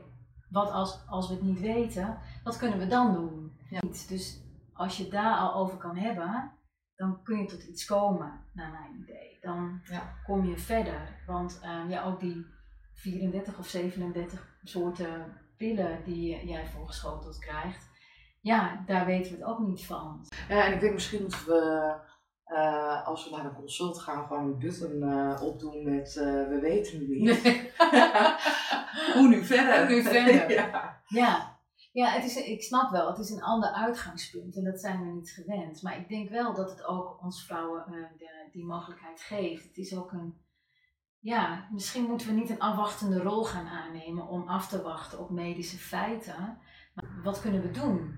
wat 0.49 0.71
als, 0.71 0.99
als 1.07 1.27
we 1.27 1.33
het 1.33 1.43
niet 1.43 1.59
weten, 1.59 2.17
wat 2.43 2.57
kunnen 2.57 2.79
we 2.79 2.87
dan 2.87 3.13
doen? 3.13 3.51
Ja. 3.69 3.79
Dus 4.07 4.41
als 4.73 4.97
je 4.97 5.07
daar 5.07 5.37
al 5.37 5.53
over 5.53 5.77
kan 5.77 5.97
hebben, 5.97 6.51
dan 6.95 7.23
kun 7.23 7.37
je 7.37 7.45
tot 7.45 7.63
iets 7.63 7.85
komen, 7.85 8.31
naar 8.53 8.71
mijn 8.71 9.01
idee. 9.01 9.37
Dan 9.41 9.81
Ja. 9.83 10.13
kom 10.23 10.45
je 10.45 10.57
verder. 10.57 11.21
Want 11.25 11.59
ehm, 11.63 11.89
ja, 11.89 12.03
ook 12.03 12.19
die 12.19 12.45
34 12.93 13.57
of 13.57 13.67
37 13.67 14.47
soorten 14.63 15.37
pillen 15.57 16.03
die 16.03 16.45
jij 16.47 16.65
voorgeschoteld 16.67 17.39
krijgt, 17.39 17.89
ja, 18.47 18.83
daar 18.85 19.05
weten 19.05 19.31
we 19.31 19.37
het 19.37 19.47
ook 19.47 19.59
niet 19.59 19.85
van. 19.85 20.25
Ja, 20.49 20.65
en 20.65 20.73
ik 20.73 20.79
denk 20.79 20.93
misschien 20.93 21.21
moeten 21.21 21.45
we, 21.45 21.93
eh, 22.43 23.07
als 23.07 23.29
we 23.29 23.35
naar 23.35 23.45
een 23.45 23.55
consult 23.55 23.99
gaan, 23.99 24.27
gewoon 24.27 24.43
een 24.43 24.59
button 24.59 25.03
eh, 25.03 25.41
opdoen 25.43 25.83
met 25.83 26.17
eh, 26.17 26.47
we 26.47 26.59
weten 26.61 26.99
het 26.99 27.07
niet. 27.07 27.41
Hoe 29.15 29.27
nu 29.27 29.45
verder? 29.45 29.85
Hoe 29.85 29.95
nu 29.95 30.03
verder? 30.03 30.51
ja. 30.59 31.01
Ja, 31.07 31.59
ja 31.91 32.09
het 32.09 32.23
is, 32.23 32.35
ik 32.35 32.63
snap 32.63 32.91
wel, 32.91 33.07
het 33.07 33.17
is 33.17 33.29
een 33.29 33.43
ander 33.43 33.69
uitgangspunt 33.69 34.55
en 34.55 34.63
dat 34.63 34.79
zijn 34.79 34.99
we 34.99 35.11
niet 35.11 35.29
gewend. 35.29 35.81
Maar 35.81 35.97
ik 35.97 36.09
denk 36.09 36.29
wel 36.29 36.53
dat 36.53 36.69
het 36.69 36.85
ook 36.85 37.23
ons 37.23 37.45
vrouwen 37.45 37.83
de, 38.17 38.49
die 38.51 38.65
mogelijkheid 38.65 39.21
geeft. 39.21 39.63
Het 39.63 39.77
is 39.77 39.97
ook 39.97 40.11
een, 40.11 40.45
ja, 41.19 41.67
misschien 41.71 42.03
moeten 42.03 42.27
we 42.27 42.33
niet 42.33 42.49
een 42.49 42.59
afwachtende 42.59 43.21
rol 43.21 43.43
gaan 43.43 43.67
aannemen 43.67 44.27
om 44.27 44.47
af 44.47 44.67
te 44.67 44.81
wachten 44.81 45.19
op 45.19 45.29
medische 45.29 45.77
feiten. 45.77 46.59
Wat 47.27 47.41
kunnen 47.41 47.61
we 47.61 47.71
doen? 47.71 48.17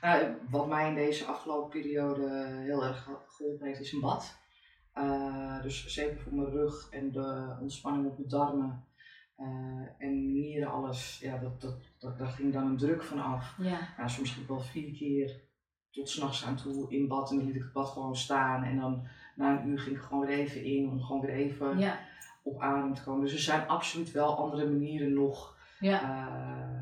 Nou, 0.00 0.34
wat 0.50 0.68
mij 0.68 0.88
in 0.88 0.94
deze 0.94 1.24
afgelopen 1.24 1.80
periode 1.80 2.46
heel 2.46 2.84
erg 2.84 3.02
ge- 3.02 3.18
geholpen 3.26 3.66
heeft, 3.66 3.80
is 3.80 3.92
een 3.92 4.00
bad. 4.00 4.38
Eh, 4.92 5.62
dus 5.62 5.86
zeker 5.86 6.20
voor 6.20 6.34
mijn 6.34 6.50
rug 6.50 6.88
en 6.90 7.12
de 7.12 7.56
ontspanning 7.60 8.06
op 8.06 8.16
mijn 8.16 8.28
darmen 8.28 8.84
eh, 9.36 9.46
en 9.98 10.32
nieren, 10.32 10.70
alles. 10.70 11.18
Ja, 11.22 11.38
dat, 11.38 11.60
dat, 11.60 11.78
dat, 11.98 12.18
daar 12.18 12.28
ging 12.28 12.52
dan 12.52 12.66
een 12.66 12.76
druk 12.76 13.02
van 13.02 13.20
af. 13.22 13.54
Ja, 13.58 13.78
Ja, 13.96 14.08
soms 14.08 14.30
ging 14.30 14.42
ik 14.42 14.48
wel 14.48 14.60
vier 14.60 14.92
keer 14.92 15.40
tot 15.90 16.08
s'nachts 16.08 16.44
aan 16.46 16.56
toe 16.56 16.90
in 16.90 17.08
bad 17.08 17.30
en 17.30 17.36
dan 17.36 17.46
liet 17.46 17.54
ik 17.56 17.62
het 17.62 17.72
bad 17.72 17.88
gewoon 17.88 18.16
staan. 18.16 18.62
En 18.64 18.76
dan 18.76 19.06
na 19.36 19.60
een 19.60 19.68
uur 19.68 19.78
ging 19.78 19.96
ik 19.96 20.02
gewoon 20.02 20.26
weer 20.26 20.38
even 20.38 20.64
in 20.64 20.88
om 20.90 21.00
gewoon 21.02 21.20
weer 21.20 21.34
even 21.34 21.78
ja, 21.78 21.98
op 22.42 22.60
adem 22.60 22.94
te 22.94 23.02
komen. 23.02 23.20
Dus 23.20 23.32
er 23.32 23.38
zijn 23.38 23.68
absoluut 23.68 24.10
wel 24.10 24.36
andere 24.36 24.68
manieren 24.70 25.12
nog 25.14 25.58
ja, 25.80 26.00
eh, 26.02 26.79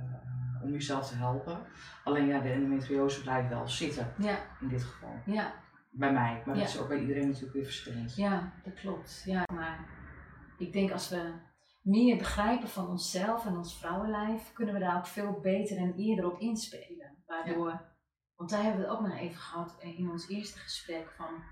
om 0.69 0.75
jezelf 0.75 1.09
te 1.09 1.15
helpen. 1.17 1.59
Alleen 2.05 2.27
ja, 2.27 2.41
de 2.41 2.51
endometriose 2.51 3.23
blijft 3.23 3.49
wel 3.49 3.69
zitten 3.69 4.15
ja, 4.19 4.39
in 4.61 4.69
dit 4.69 4.83
geval. 4.83 5.15
ja. 5.27 5.53
Bij 5.91 6.13
mij, 6.13 6.43
maar 6.47 6.55
Ja. 6.57 6.61
dat 6.61 6.71
is 6.71 6.79
ook 6.79 6.89
bij 6.89 7.01
iedereen 7.01 7.27
natuurlijk 7.27 7.55
weer 7.55 7.65
verschillend. 7.65 8.17
Ja, 8.17 8.53
dat 8.65 8.75
klopt. 8.75 9.23
Ja, 9.25 9.45
maar 9.55 9.89
ik 10.59 10.73
denk 10.73 10.91
als 10.93 11.09
we 11.09 11.33
meer 11.83 12.17
begrijpen 12.17 12.69
van 12.69 12.89
onszelf 12.89 13.47
en 13.47 13.57
ons 13.57 13.79
vrouwenlijf, 13.79 14.53
kunnen 14.53 14.75
we 14.75 14.81
daar 14.81 14.97
ook 14.97 15.07
veel 15.07 15.41
beter 15.41 15.77
en 15.77 15.95
eerder 15.95 16.31
op 16.33 16.41
inspelen. 16.41 17.17
Waardoor, 17.27 17.81
want 18.37 18.51
daar 18.51 18.63
hebben 18.63 18.81
we 18.81 18.87
het 18.87 18.97
ook 18.97 19.07
nog 19.07 19.17
even 19.17 19.41
gehad 19.41 19.77
in 19.81 20.11
ons 20.11 20.29
eerste 20.29 20.59
gesprek 20.59 21.11
van 21.17 21.43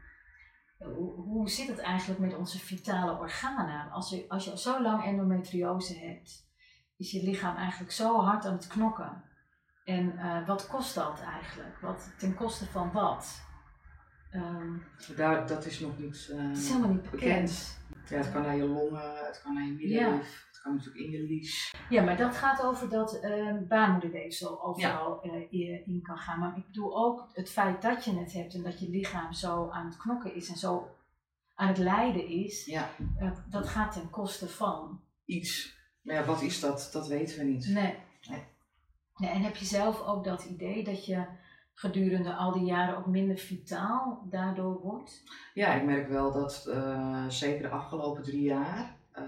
eh, 0.78 0.88
hoe, 1.16 1.48
zit 1.48 1.68
het 1.68 1.78
eigenlijk 1.78 2.20
met 2.20 2.36
onze 2.36 2.58
vitale 2.58 3.18
organen? 3.18 3.90
Als 3.90 4.10
je, 4.10 4.24
als 4.28 4.44
je 4.44 4.58
zo 4.58 4.82
lang 4.82 5.04
endometriose 5.04 5.98
hebt, 5.98 6.45
is 6.96 7.10
je 7.10 7.22
lichaam 7.22 7.56
eigenlijk 7.56 7.92
zo 7.92 8.20
hard 8.20 8.44
aan 8.44 8.52
het 8.52 8.66
knokken. 8.66 9.22
En 9.84 10.18
eh, 10.18 10.46
wat 10.46 10.66
kost 10.66 10.94
dat 10.94 11.20
eigenlijk? 11.20 11.78
Wat, 11.80 12.14
ten 12.18 12.34
koste 12.34 12.66
van 12.66 12.92
wat? 12.92 13.44
Ehm, 14.30 14.72
Daar, 15.16 15.46
dat 15.46 15.66
is 15.66 15.80
nog 15.80 15.98
niet 15.98 16.28
eh, 16.32 16.48
het 16.48 16.56
is 16.56 16.68
helemaal 16.68 16.90
niet 16.90 17.10
bekend. 17.10 17.20
bekend. 17.20 18.08
Ja, 18.08 18.16
het 18.16 18.32
kan 18.32 18.42
naar 18.42 18.56
je 18.56 18.64
longen, 18.64 19.26
het 19.26 19.40
kan 19.42 19.54
naar 19.54 19.64
je 19.66 19.72
middenrif, 19.72 20.44
het 20.48 20.60
kan 20.62 20.74
natuurlijk 20.74 21.04
in 21.04 21.10
je 21.10 21.22
lies. 21.22 21.74
Ja, 21.88 22.02
maar 22.02 22.16
dat 22.16 22.36
gaat 22.36 22.62
over 22.62 22.88
dat 22.88 23.20
eh 23.20 23.56
baarmoederweefsel 23.68 24.64
overal 24.64 25.22
eh, 25.22 25.50
in 25.88 26.00
kan 26.02 26.18
gaan. 26.18 26.38
Maar 26.38 26.56
ik 26.56 26.66
bedoel 26.66 26.96
ook 26.96 27.28
het 27.32 27.50
feit 27.50 27.82
dat 27.82 28.04
je 28.04 28.18
het 28.18 28.32
hebt 28.32 28.54
en 28.54 28.62
dat 28.62 28.78
je 28.80 28.90
lichaam 28.90 29.32
zo 29.32 29.68
aan 29.70 29.86
het 29.86 29.96
knokken 29.96 30.34
is 30.34 30.48
en 30.48 30.56
zo 30.56 30.96
aan 31.54 31.68
het 31.68 31.78
lijden 31.78 32.26
is, 32.28 32.64
Ja, 32.64 32.88
dat 33.50 33.68
gaat 33.68 33.92
ten 33.92 34.10
koste 34.10 34.48
van. 34.48 35.00
iets. 35.24 35.75
Maar 36.06 36.14
ja, 36.14 36.24
wat 36.24 36.42
is 36.42 36.60
dat? 36.60 36.88
Dat 36.92 37.08
weten 37.08 37.38
we 37.38 37.44
niet. 37.44 37.68
Nee. 37.68 37.94
Nee. 38.28 38.42
nee. 39.16 39.30
En 39.30 39.42
heb 39.42 39.56
je 39.56 39.64
zelf 39.64 40.06
ook 40.06 40.24
dat 40.24 40.44
idee 40.44 40.84
dat 40.84 41.06
je 41.06 41.24
gedurende 41.74 42.34
al 42.34 42.52
die 42.52 42.64
jaren 42.64 42.96
ook 42.96 43.06
minder 43.06 43.38
vitaal 43.38 44.26
daardoor 44.30 44.80
wordt? 44.80 45.22
Ja, 45.54 45.74
ik 45.74 45.84
merk 45.84 46.08
wel 46.08 46.32
dat 46.32 46.66
eh, 46.66 47.28
zeker 47.28 47.62
de 47.62 47.68
afgelopen 47.68 48.22
drie 48.22 48.42
jaar 48.42 48.96
eh, 49.12 49.24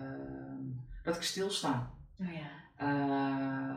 dat 1.02 1.16
ik 1.16 1.22
stilsta. 1.22 1.90
Oh 2.20 2.26
ja. 2.32 2.48
Eh, 2.76 3.76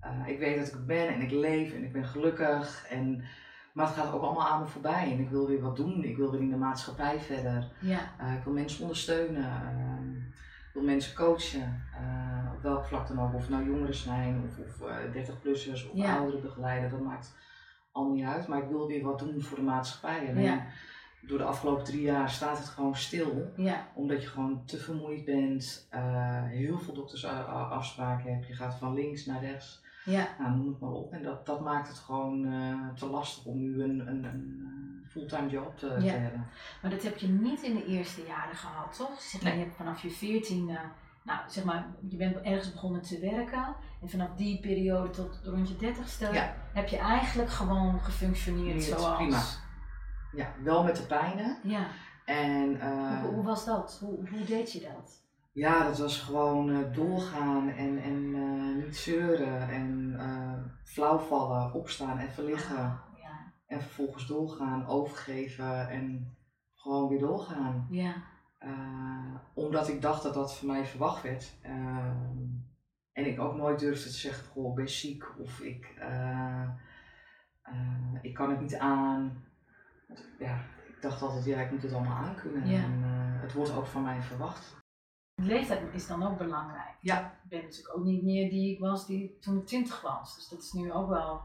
eh, 0.00 0.28
ik 0.28 0.38
weet 0.38 0.58
dat 0.58 0.68
ik 0.68 0.86
ben 0.86 1.08
en 1.08 1.20
ik 1.20 1.30
leef 1.30 1.74
en 1.74 1.84
ik 1.84 1.92
ben 1.92 2.04
gelukkig. 2.04 2.86
En, 2.90 3.24
maar 3.72 3.86
het 3.86 3.96
gaat 3.96 4.12
ook 4.12 4.22
allemaal 4.22 4.48
aan 4.48 4.60
me 4.60 4.66
voorbij. 4.66 5.12
En 5.12 5.18
ik 5.18 5.30
wil 5.30 5.46
weer 5.46 5.60
wat 5.60 5.76
doen. 5.76 6.04
Ik 6.04 6.16
wil 6.16 6.30
weer 6.30 6.40
in 6.40 6.50
de 6.50 6.56
maatschappij 6.56 7.20
verder. 7.20 7.72
Ja, 7.80 8.34
ik 8.36 8.44
wil 8.44 8.52
mensen 8.52 8.82
ondersteunen. 8.82 10.34
Eh, 10.76 10.82
wil 10.82 10.90
mensen 10.90 11.14
coachen, 11.14 11.82
uh, 12.00 12.52
op 12.54 12.62
welk 12.62 12.84
vlak 12.84 13.08
dan 13.08 13.20
ook. 13.20 13.34
Of 13.34 13.48
nou 13.48 13.64
jongeren 13.64 13.94
zijn, 13.94 14.42
of, 14.44 14.58
of 14.58 14.88
30-plussers, 15.14 15.90
of 15.90 16.04
ouderen 16.04 16.42
begeleiden. 16.42 16.90
Dat 16.90 17.00
maakt 17.00 17.34
al 17.92 18.10
niet 18.10 18.24
uit. 18.24 18.46
Maar 18.46 18.62
ik 18.62 18.68
wil 18.68 18.86
weer 18.86 19.04
wat 19.04 19.18
doen 19.18 19.42
voor 19.42 19.56
de 19.56 19.64
maatschappij. 19.64 20.26
En 20.28 20.40
ja. 20.40 20.66
door 21.22 21.38
de 21.38 21.44
afgelopen 21.44 21.84
drie 21.84 22.02
jaar 22.02 22.30
staat 22.30 22.58
het 22.58 22.66
gewoon 22.66 22.96
stil. 22.96 23.52
Ja. 23.56 23.88
Omdat 23.94 24.22
je 24.22 24.28
gewoon 24.28 24.64
te 24.64 24.76
vermoeid 24.76 25.24
bent. 25.24 25.88
heel 26.48 26.78
veel 26.78 26.94
doktersafspraken 26.94 28.32
hebt. 28.32 28.46
Je 28.46 28.54
gaat 28.54 28.74
van 28.74 28.94
links 28.94 29.26
naar 29.26 29.44
rechts. 29.44 29.84
Ja. 30.04 30.28
Nou, 30.38 30.56
noem 30.56 30.68
het 30.68 30.80
maar 30.80 30.90
op. 30.90 31.12
En 31.12 31.22
dat, 31.22 31.46
dat 31.46 31.60
maakt 31.60 31.88
het 31.88 31.98
gewoon 31.98 32.48
te 32.94 33.06
lastig 33.06 33.44
om 33.44 33.58
nu 33.58 33.82
een, 33.82 34.08
een, 34.08 34.24
een 34.24 34.60
eh, 34.64 34.75
fulltime 35.16 35.48
job 35.48 35.78
te, 35.78 35.96
ja. 36.00 36.12
hebben. 36.12 36.46
Maar 36.82 36.90
dat 36.90 37.02
heb 37.02 37.16
je 37.16 37.28
niet 37.28 37.62
in 37.62 37.74
de 37.74 37.86
eerste 37.86 38.22
jaren 38.26 38.56
gehad, 38.56 38.96
toch? 38.96 39.20
Zeg 39.20 39.42
maar, 39.42 39.50
nee. 39.50 39.60
Je 39.60 39.66
hebt 39.66 39.76
vanaf 39.76 40.02
je 40.02 40.10
veertiende, 40.10 40.78
nou 41.22 41.38
zeg 41.48 41.64
maar, 41.64 41.86
je 42.08 42.16
bent 42.16 42.36
ergens 42.36 42.72
begonnen 42.72 43.02
te 43.02 43.18
werken. 43.20 43.76
En 44.02 44.08
vanaf 44.08 44.28
die 44.36 44.60
periode 44.60 45.10
tot 45.10 45.40
rond 45.44 45.68
je 45.68 45.76
dertigste 45.76 46.32
ja. 46.32 46.54
heb 46.72 46.88
je 46.88 46.98
eigenlijk 46.98 47.50
gewoon 47.50 48.00
gefunctioneerd 48.00 48.82
zoals... 48.82 49.16
prima. 49.16 49.42
Ja, 50.32 50.52
wel 50.62 50.82
met 50.82 50.96
de 50.96 51.02
pijnen. 51.02 51.58
Ja. 51.62 51.86
En, 52.24 52.70
uh, 52.70 53.20
hoe, 53.20 53.34
hoe, 53.34 53.44
was 53.44 53.64
dat? 53.64 53.98
Hoe, 54.00 54.28
hoe 54.30 54.44
deed 54.44 54.72
je 54.72 54.80
dat? 54.80 55.24
Ja, 55.52 55.84
dat 55.84 55.98
was 55.98 56.20
gewoon 56.20 56.68
uh, 56.68 56.78
doorgaan 56.92 57.68
en, 57.68 58.02
en 58.02 58.34
uh, 58.34 58.84
niet 58.84 58.96
zeuren 58.96 59.68
en 59.70 60.14
uh, 60.18 60.52
flauwvallen, 60.84 61.72
opstaan 61.72 62.18
en 62.18 62.30
verliggen. 62.30 63.00
En 63.66 63.80
vervolgens 63.80 64.26
doorgaan, 64.26 64.86
overgeven 64.86 65.88
en 65.88 66.36
gewoon 66.74 67.08
weer 67.08 67.18
doorgaan. 67.18 67.86
Ja. 67.90 68.14
omdat 69.54 69.88
ik 69.88 70.02
dacht 70.02 70.22
dat 70.22 70.34
dat 70.34 70.58
van 70.58 70.66
mij 70.66 70.86
verwacht 70.86 71.22
werd. 71.22 71.58
en 73.12 73.26
ik 73.26 73.40
ook 73.40 73.54
nooit 73.56 73.78
durfde 73.78 74.02
te 74.02 74.10
zeggen, 74.10 74.46
goh, 74.46 74.68
ik 74.68 74.74
ben 74.74 74.88
ziek 74.88 75.38
of 75.38 75.60
ik, 75.60 75.94
ik 78.22 78.34
kan 78.34 78.50
het 78.50 78.60
niet 78.60 78.76
aan. 78.76 79.44
Ja, 80.38 80.64
ik 80.88 80.96
dacht 81.00 81.22
altijd, 81.22 81.44
ja, 81.44 81.60
ik 81.60 81.70
moet 81.70 81.82
het 81.82 81.92
allemaal 81.92 82.24
aankunnen. 82.24 82.66
Ja. 82.66 82.82
En 82.82 83.02
het 83.40 83.52
wordt 83.52 83.76
ook 83.76 83.86
van 83.86 84.02
mij 84.02 84.22
verwacht. 84.22 84.76
Leeftijd 85.42 85.94
is 85.94 86.06
dan 86.06 86.22
ook 86.22 86.38
belangrijk. 86.38 86.96
Ja. 87.00 87.32
Ik 87.42 87.48
ben 87.48 87.62
natuurlijk 87.62 87.98
ook 87.98 88.04
niet 88.04 88.22
meer 88.22 88.50
die 88.50 88.74
ik 88.74 88.80
was 88.80 89.06
die 89.06 89.38
toen 89.38 89.58
ik 89.58 89.66
twintig 89.66 90.00
was. 90.00 90.34
Dus 90.34 90.48
dat 90.48 90.62
is 90.62 90.72
nu 90.72 90.92
ook 90.92 91.08
wel, 91.08 91.40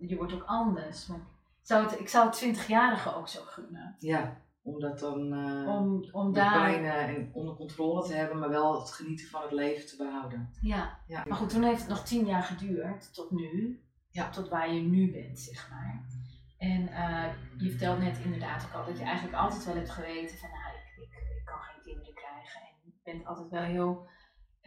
je 0.00 0.16
wordt 0.16 0.32
ook 0.32 0.44
anders. 0.46 1.06
Maar 1.06 1.20
zou 1.66 1.84
het, 1.84 2.00
ik 2.00 2.08
zou 2.08 2.26
het 2.26 2.34
twintigjarige 2.34 3.14
ook 3.14 3.28
zo 3.28 3.40
gunnen. 3.44 3.96
Ja, 3.98 4.36
om 4.62 4.80
dat 4.80 4.98
dan 4.98 5.32
uh, 5.32 5.68
om, 5.68 6.08
om 6.12 6.32
daar... 6.32 6.62
bijna 6.62 6.94
en 6.94 7.30
onder 7.32 7.54
controle 7.54 8.06
te 8.06 8.14
hebben, 8.14 8.38
maar 8.38 8.48
wel 8.48 8.80
het 8.80 8.90
genieten 8.90 9.28
van 9.28 9.42
het 9.42 9.52
leven 9.52 9.86
te 9.86 9.96
behouden. 9.96 10.50
Ja. 10.60 10.98
ja. 11.06 11.24
Maar 11.28 11.36
goed, 11.36 11.50
toen 11.50 11.62
heeft 11.62 11.80
het 11.80 11.88
nog 11.88 12.04
tien 12.04 12.26
jaar 12.26 12.42
geduurd 12.42 13.14
tot 13.14 13.30
nu. 13.30 13.82
Ja. 14.10 14.30
Tot 14.30 14.48
waar 14.48 14.74
je 14.74 14.80
nu 14.80 15.12
bent, 15.12 15.38
zeg 15.38 15.70
maar. 15.70 16.04
En 16.58 16.80
uh, 16.80 17.24
je 17.58 17.70
vertelt 17.70 17.98
net 17.98 18.18
inderdaad 18.24 18.64
ook 18.64 18.80
al 18.80 18.86
dat 18.86 18.98
je 18.98 19.04
eigenlijk 19.04 19.36
altijd 19.36 19.64
wel 19.64 19.74
hebt 19.74 19.90
geweten 19.90 20.38
van, 20.38 20.48
nou, 20.50 20.74
ik, 20.74 21.02
ik, 21.02 21.12
ik 21.38 21.44
kan 21.44 21.58
geen 21.58 21.82
kinderen 21.82 22.14
krijgen. 22.14 22.60
En 22.60 22.92
ben 23.04 23.26
altijd 23.26 23.50
wel 23.50 23.62
heel 23.62 24.06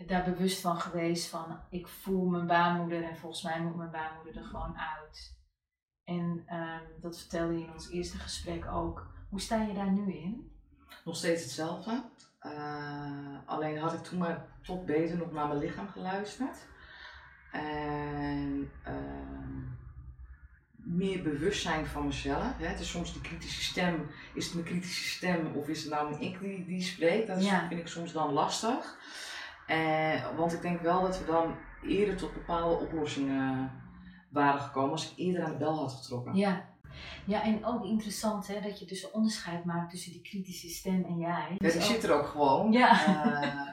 daar 0.06 0.24
bewust 0.24 0.62
van 0.62 0.80
geweest 0.80 1.30
van 1.30 1.60
ik 1.70 1.88
voel 1.88 2.26
mijn 2.26 2.48
baarmoeder 2.48 3.04
en 3.04 3.18
volgens 3.18 3.44
mij 3.44 3.62
moet 3.62 3.76
mijn 3.76 3.92
baarmoeder 3.92 4.38
er 4.38 4.48
gewoon 4.48 4.78
uit. 4.78 5.37
En 6.08 6.46
um, 6.52 7.02
dat 7.02 7.20
vertelde 7.20 7.54
je 7.58 7.64
in 7.64 7.74
ons 7.74 7.90
eerste 7.90 8.18
gesprek 8.18 8.66
ook. 8.66 9.08
Hoe 9.30 9.42
sta 9.42 9.62
je 9.62 9.74
daar 9.74 9.92
nu 9.92 10.14
in? 10.14 10.52
Nog 11.06 11.16
steeds 11.16 11.44
hetzelfde. 11.44 12.04
Uh, 12.46 13.38
alleen 13.46 13.78
had 13.78 13.94
ik 13.94 14.04
toen 14.04 14.20
maar 14.20 14.46
tot 14.62 14.86
beter 14.86 15.18
nog 15.18 15.32
naar 15.32 15.48
mijn 15.48 15.60
lichaam 15.60 15.88
geluisterd. 15.88 16.58
En 17.52 18.72
uh, 18.88 18.94
meer 20.76 21.24
bewustzijn 21.24 21.86
van 21.86 22.06
mezelf. 22.06 22.58
Hè. 22.58 22.66
Het 22.66 22.80
is 22.80 22.90
soms 22.90 23.14
de 23.14 23.22
kritische 23.22 23.64
stem. 23.64 24.10
Is 24.34 24.46
het 24.46 24.54
mijn 24.54 24.66
kritische 24.66 25.10
stem 25.10 25.56
of 25.56 25.68
is 25.68 25.84
het 25.84 25.94
nou 25.94 26.20
ik 26.20 26.40
die, 26.40 26.66
die 26.66 26.82
spreekt? 26.82 27.28
Dat 27.28 27.38
is, 27.38 27.50
vind 27.68 27.80
ik 27.80 27.88
soms 27.88 28.12
dan 28.12 28.34
lastig. 28.34 28.98
Eh, 29.68 30.36
want 30.36 30.54
ik 30.54 30.62
denk 30.62 30.82
wel 30.82 31.02
dat 31.02 31.20
we 31.20 31.26
dan 31.26 31.56
eerder 31.84 32.16
tot 32.16 32.34
bepaalde 32.34 32.76
oplossingen 32.76 33.72
waren 34.30 34.62
gekomen 34.62 34.92
als 34.92 35.12
ik 35.12 35.18
eerder 35.18 35.44
aan 35.44 35.52
de 35.52 35.58
bel 35.58 35.76
had 35.76 35.94
getrokken. 35.94 36.36
Ja, 36.36 36.78
ja, 37.26 37.44
en 37.44 37.66
ook 37.66 37.86
interessant 37.86 38.48
hè, 38.48 38.62
dat 38.62 38.80
je 38.80 38.86
dus 38.86 39.04
een 39.04 39.14
onderscheid 39.14 39.66
maakt 39.66 39.92
tussen 39.92 40.12
die 40.12 40.22
kritische 40.22 40.70
stem 40.70 41.04
en 41.04 41.18
jij. 41.18 41.56
Ja, 41.58 41.72
die 41.72 41.82
zit 41.82 42.04
er 42.04 42.14
ook 42.14 42.26
gewoon. 42.26 42.72
Ja. 42.72 42.92
Uh, 42.92 43.72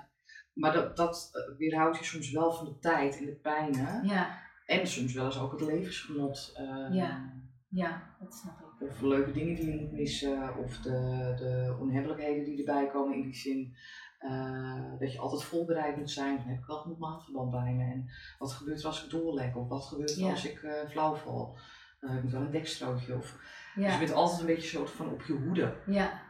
maar 0.60 0.72
dat, 0.72 0.96
dat 0.96 1.30
weerhoudt 1.58 1.98
je 1.98 2.04
soms 2.04 2.30
wel 2.30 2.52
van 2.52 2.64
de 2.64 2.78
tijd 2.78 3.18
en 3.18 3.24
de 3.24 3.34
pijnen. 3.34 4.06
Ja. 4.06 4.42
En 4.66 4.86
soms 4.86 5.12
wel 5.12 5.24
eens 5.24 5.38
ook 5.38 5.52
het 5.52 5.60
levensgenot. 5.60 6.54
Uh, 6.60 6.94
ja. 6.94 7.32
ja, 7.68 8.16
dat 8.20 8.34
snap 8.34 8.58
ik. 8.58 8.88
Of 8.88 9.00
leuke 9.00 9.32
dingen 9.32 9.54
die 9.54 9.66
je 9.66 9.80
moet 9.80 9.92
missen, 9.92 10.56
of 10.56 10.78
de, 10.78 10.90
de 11.36 11.76
onhebbelijkheden 11.80 12.44
die 12.44 12.58
erbij 12.58 12.86
komen 12.86 13.16
in 13.16 13.22
die 13.22 13.34
zin. 13.34 13.76
Uh, 14.24 14.98
dat 14.98 15.12
je 15.12 15.18
altijd 15.18 15.42
voorbereid 15.42 15.96
moet 15.96 16.10
zijn. 16.10 16.40
Van, 16.40 16.48
heb 16.48 16.58
ik 16.58 16.66
wel 16.66 16.78
genoeg 16.78 16.98
maandverband 16.98 17.50
bij 17.50 17.72
me? 17.72 17.92
En 17.92 18.10
wat 18.38 18.52
gebeurt 18.52 18.80
er 18.80 18.86
als 18.86 19.04
ik 19.04 19.10
doorlek? 19.10 19.56
Of 19.56 19.68
wat 19.68 19.84
gebeurt 19.84 20.10
er 20.10 20.20
ja. 20.20 20.30
als 20.30 20.44
ik 20.44 20.62
uh, 20.62 20.72
flauw 20.88 21.14
val? 21.14 21.56
Uh, 22.00 22.14
ik 22.14 22.22
moet 22.22 22.32
wel 22.32 22.40
een 22.40 22.50
dekstrootje. 22.50 23.16
Of... 23.16 23.38
Ja. 23.74 23.82
Dus 23.82 23.92
je 23.92 23.98
bent 23.98 24.12
altijd 24.12 24.40
een 24.40 24.46
beetje 24.46 24.68
soort 24.68 24.90
van 24.90 25.12
op 25.12 25.22
je 25.22 25.32
hoede. 25.32 25.74
Ja, 25.86 26.22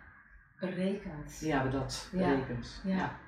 berekend. 0.60 1.40
Ja, 1.40 1.68
dat 1.68 2.08
berekend. 2.12 2.80
Ja. 2.84 2.96
ja. 2.96 3.18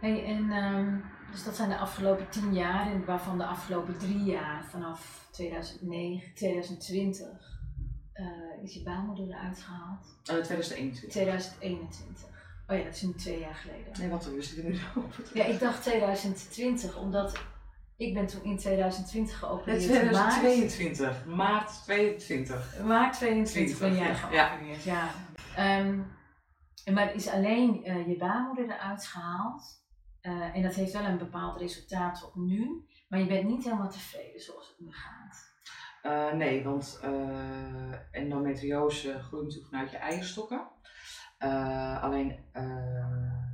Hey, 0.00 0.24
en 0.24 0.52
um, 0.52 1.04
dus 1.30 1.44
dat 1.44 1.56
zijn 1.56 1.68
de 1.68 1.76
afgelopen 1.76 2.28
tien 2.28 2.54
jaar, 2.54 2.86
en 2.86 3.04
waarvan 3.04 3.38
de 3.38 3.44
afgelopen 3.44 3.98
drie 3.98 4.24
jaar, 4.24 4.64
vanaf 4.64 5.28
2009, 5.30 6.34
2020, 6.34 7.28
uh, 8.14 8.62
is 8.62 8.74
je 8.74 8.82
baarmoeder 8.82 9.28
eruit 9.28 9.60
gehaald? 9.60 10.06
Uh, 10.30 10.42
2021. 10.42 11.10
2021. 11.10 12.31
Oh 12.72 12.78
ja, 12.78 12.84
dat 12.84 12.94
is 12.94 13.02
nu 13.02 13.12
twee 13.12 13.38
jaar 13.38 13.54
geleden. 13.54 13.92
Nee, 13.98 14.08
wat 14.08 14.26
ik 14.26 14.56
er 14.56 14.64
nu 14.64 14.78
over? 15.04 15.30
Ja, 15.34 15.44
ik 15.44 15.60
dacht 15.60 15.82
2020, 15.82 16.96
omdat 16.98 17.38
ik 17.96 18.14
ben 18.14 18.26
toen 18.26 18.42
in 18.42 18.58
2020 18.58 19.38
geopereerd. 19.38 19.82
2022, 19.82 21.24
maart, 21.24 21.36
maart 21.36 21.82
22. 21.84 22.82
Maart 22.84 23.14
22 23.14 23.78
ben 23.78 23.94
jij 23.94 24.14
geopereerd, 24.14 24.82
ja. 24.82 25.10
ja. 25.56 25.78
Um, 25.80 26.06
maar 26.94 27.14
is 27.14 27.28
alleen 27.28 27.88
uh, 27.88 28.08
je 28.08 28.16
baarmoeder 28.16 28.64
eruit 28.64 29.06
gehaald. 29.06 29.80
Uh, 30.22 30.56
en 30.56 30.62
dat 30.62 30.74
heeft 30.74 30.92
wel 30.92 31.04
een 31.04 31.18
bepaald 31.18 31.60
resultaat 31.60 32.20
tot 32.20 32.34
nu. 32.34 32.86
Maar 33.08 33.18
je 33.18 33.26
bent 33.26 33.48
niet 33.48 33.64
helemaal 33.64 33.90
tevreden 33.90 34.40
zoals 34.40 34.68
het 34.68 34.86
nu 34.86 34.92
gaat. 34.92 35.50
Uh, 36.02 36.32
nee, 36.38 36.64
want 36.64 37.00
endometriose 38.10 39.22
groeit 39.22 39.44
natuurlijk 39.44 39.70
vanuit 39.70 39.90
je 39.90 39.96
eierstokken. 39.96 40.70
Alleen 42.00 42.36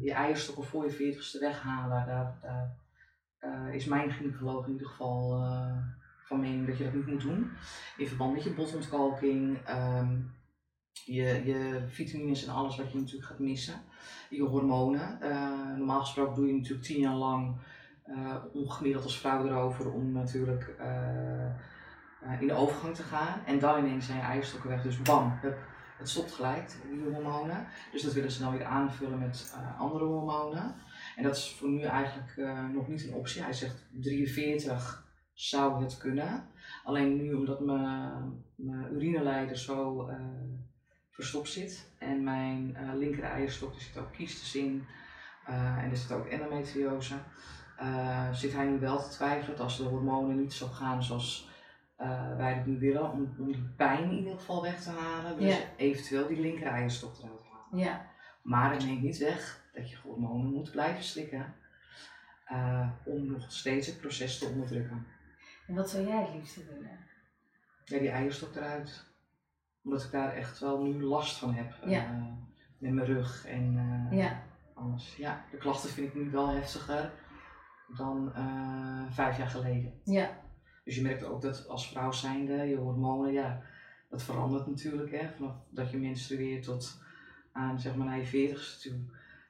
je 0.00 0.12
eierstokken 0.12 0.64
voor 0.64 0.84
je 0.84 0.90
veertigste 0.90 1.38
weghalen, 1.38 2.06
daar, 2.06 2.38
daar 3.38 3.74
is 3.74 3.84
mijn 3.84 4.10
gynaecoloog 4.10 4.66
in 4.66 4.72
ieder 4.72 4.88
geval 4.88 5.42
van 6.24 6.40
mening 6.40 6.66
dat 6.66 6.78
je 6.78 6.84
dat 6.84 6.92
niet 6.92 7.06
moet 7.06 7.20
doen. 7.20 7.50
In 7.96 8.08
verband 8.08 8.32
met 8.32 8.44
je 8.44 8.54
botontkalking, 8.54 9.58
um, 9.70 10.36
je, 11.04 11.42
je 11.44 11.84
vitamines 11.86 12.46
en 12.46 12.54
alles 12.54 12.76
wat 12.76 12.92
je 12.92 12.98
natuurlijk 12.98 13.26
gaat 13.26 13.38
missen. 13.38 13.80
Je 14.30 14.42
hormonen. 14.42 15.18
Normaal 15.76 16.00
gesproken 16.00 16.34
doe 16.34 16.46
je 16.46 16.54
natuurlijk 16.54 16.82
tien 16.82 17.00
jaar 17.00 17.14
lang 17.14 17.60
uh, 18.06 18.34
ongemiddeld 18.52 19.04
als 19.04 19.18
vrouw 19.18 19.46
erover 19.46 19.92
om 19.92 20.12
natuurlijk 20.12 20.76
in 22.40 22.46
de 22.46 22.54
overgang 22.54 22.94
te 22.94 23.02
gaan. 23.02 23.44
En 23.46 23.58
dan 23.58 23.78
ineens 23.78 24.06
zijn 24.06 24.18
je 24.18 24.24
eierstokken 24.24 24.70
weg. 24.70 24.82
Dus 24.82 25.02
bam, 25.02 25.38
het 25.98 26.08
stopt 26.08 26.32
gelijk, 26.32 26.70
die 26.90 27.12
hormonen. 27.12 27.66
Dus 27.92 28.02
dat 28.02 28.12
willen 28.12 28.30
ze 28.30 28.42
dan 28.42 28.52
weer 28.52 28.64
aanvullen 28.64 29.18
met 29.18 29.54
andere 29.78 30.04
hormonen. 30.04 30.74
En 31.16 31.22
dat 31.22 31.36
is 31.36 31.54
voor 31.58 31.68
nu 31.68 31.82
eigenlijk 31.82 32.36
nog 32.72 32.88
niet 32.88 33.04
een 33.04 33.14
optie. 33.14 33.42
Hij 33.42 33.52
zegt 33.52 33.86
43 33.90 35.06
zou 35.32 35.82
het 35.82 35.96
kunnen. 35.96 36.48
Alleen 36.84 37.16
nu 37.16 37.34
omdat 37.34 37.60
mijn, 37.60 38.44
mijn 38.54 38.92
urineleider 38.94 39.58
zo 39.58 40.10
verstopt 41.10 41.48
zit. 41.48 41.90
En 41.98 42.24
mijn 42.24 42.76
uh, 42.80 42.94
linker 42.94 43.24
eierstok, 43.24 43.74
er 43.74 43.80
zit 43.80 43.98
ook 43.98 44.12
kiestes 44.12 44.54
in. 44.54 44.86
En 45.46 45.90
er 45.90 45.96
zit 45.96 46.12
ook 46.12 46.26
endometriose. 46.26 47.14
Zit 48.32 48.52
hij 48.52 48.66
nu 48.66 48.78
wel 48.78 49.02
te 49.02 49.08
twijfelen 49.08 49.56
dat 49.56 49.64
als 49.64 49.76
de 49.76 49.82
hormonen 49.82 50.36
niet 50.36 50.52
zo 50.52 50.66
gaan 50.66 51.02
zoals 51.02 51.48
wij 52.36 52.52
het 52.54 52.66
nu 52.66 52.78
willen, 52.78 53.12
om, 53.12 53.34
om 53.38 53.46
die 53.46 53.72
pijn 53.76 54.02
in 54.02 54.16
ieder 54.16 54.38
geval 54.38 54.62
weg 54.62 54.82
te 54.82 54.90
halen, 54.90 55.38
dus 55.38 55.56
ja. 55.56 55.64
eventueel 55.76 56.26
die 56.26 56.40
linker 56.40 56.66
eierstok 56.66 57.18
eruit 57.18 57.42
halen. 57.50 57.84
Ja. 57.84 58.06
Maar 58.42 58.72
dat 58.72 58.84
neemt 58.84 59.02
niet 59.02 59.18
weg 59.18 59.64
dat 59.74 59.90
je 59.90 59.96
hormonen 60.02 60.52
moet 60.52 60.70
blijven 60.70 61.04
slikken 61.04 61.54
om 63.04 63.26
nog 63.26 63.52
steeds 63.52 63.86
het 63.86 64.00
proces 64.00 64.38
te 64.38 64.46
onderdrukken. 64.46 65.06
En 65.66 65.74
wat 65.74 65.90
zou 65.90 66.06
jij 66.06 66.20
het 66.20 66.34
liefste 66.34 66.64
willen? 66.64 66.98
Ja, 67.84 67.98
die 67.98 68.10
eierstok 68.10 68.54
eruit 68.54 69.08
omdat 69.88 70.04
ik 70.04 70.10
daar 70.10 70.32
echt 70.32 70.58
wel 70.58 70.82
nu 70.82 71.02
last 71.02 71.38
van 71.38 71.54
heb. 71.54 71.74
Ja. 71.84 72.10
Uh, 72.10 72.22
met 72.78 72.92
mijn 72.92 73.06
rug 73.06 73.46
en 73.46 73.74
uh, 74.12 74.18
ja. 74.18 74.42
Anders. 74.74 75.16
Ja, 75.16 75.44
de 75.50 75.56
klachten 75.56 75.90
vind 75.90 76.08
ik 76.08 76.14
nu 76.14 76.30
wel 76.30 76.48
heftiger 76.48 77.12
dan 77.96 78.32
eh, 78.34 79.12
vijf 79.12 79.38
jaar 79.38 79.48
geleden. 79.48 80.00
Ja. 80.04 80.30
Dus 80.88 80.96
je 80.96 81.02
merkt 81.02 81.24
ook 81.24 81.40
dat 81.42 81.68
als 81.68 81.88
vrouw 81.88 82.12
zijnde, 82.12 82.54
je 82.54 82.76
hormonen, 82.76 83.32
ja, 83.32 83.62
dat 84.08 84.22
verandert 84.22 84.66
natuurlijk. 84.66 85.10
Hè, 85.10 85.28
vanaf 85.36 85.54
dat 85.70 85.90
je 85.90 85.98
menstrueert 85.98 86.62
tot 86.62 87.02
aan 87.52 87.80
zeg 87.80 87.94
maar 87.94 88.06
naar 88.06 88.18
je 88.18 88.26
veertigste 88.26 88.88
toe 88.88 88.98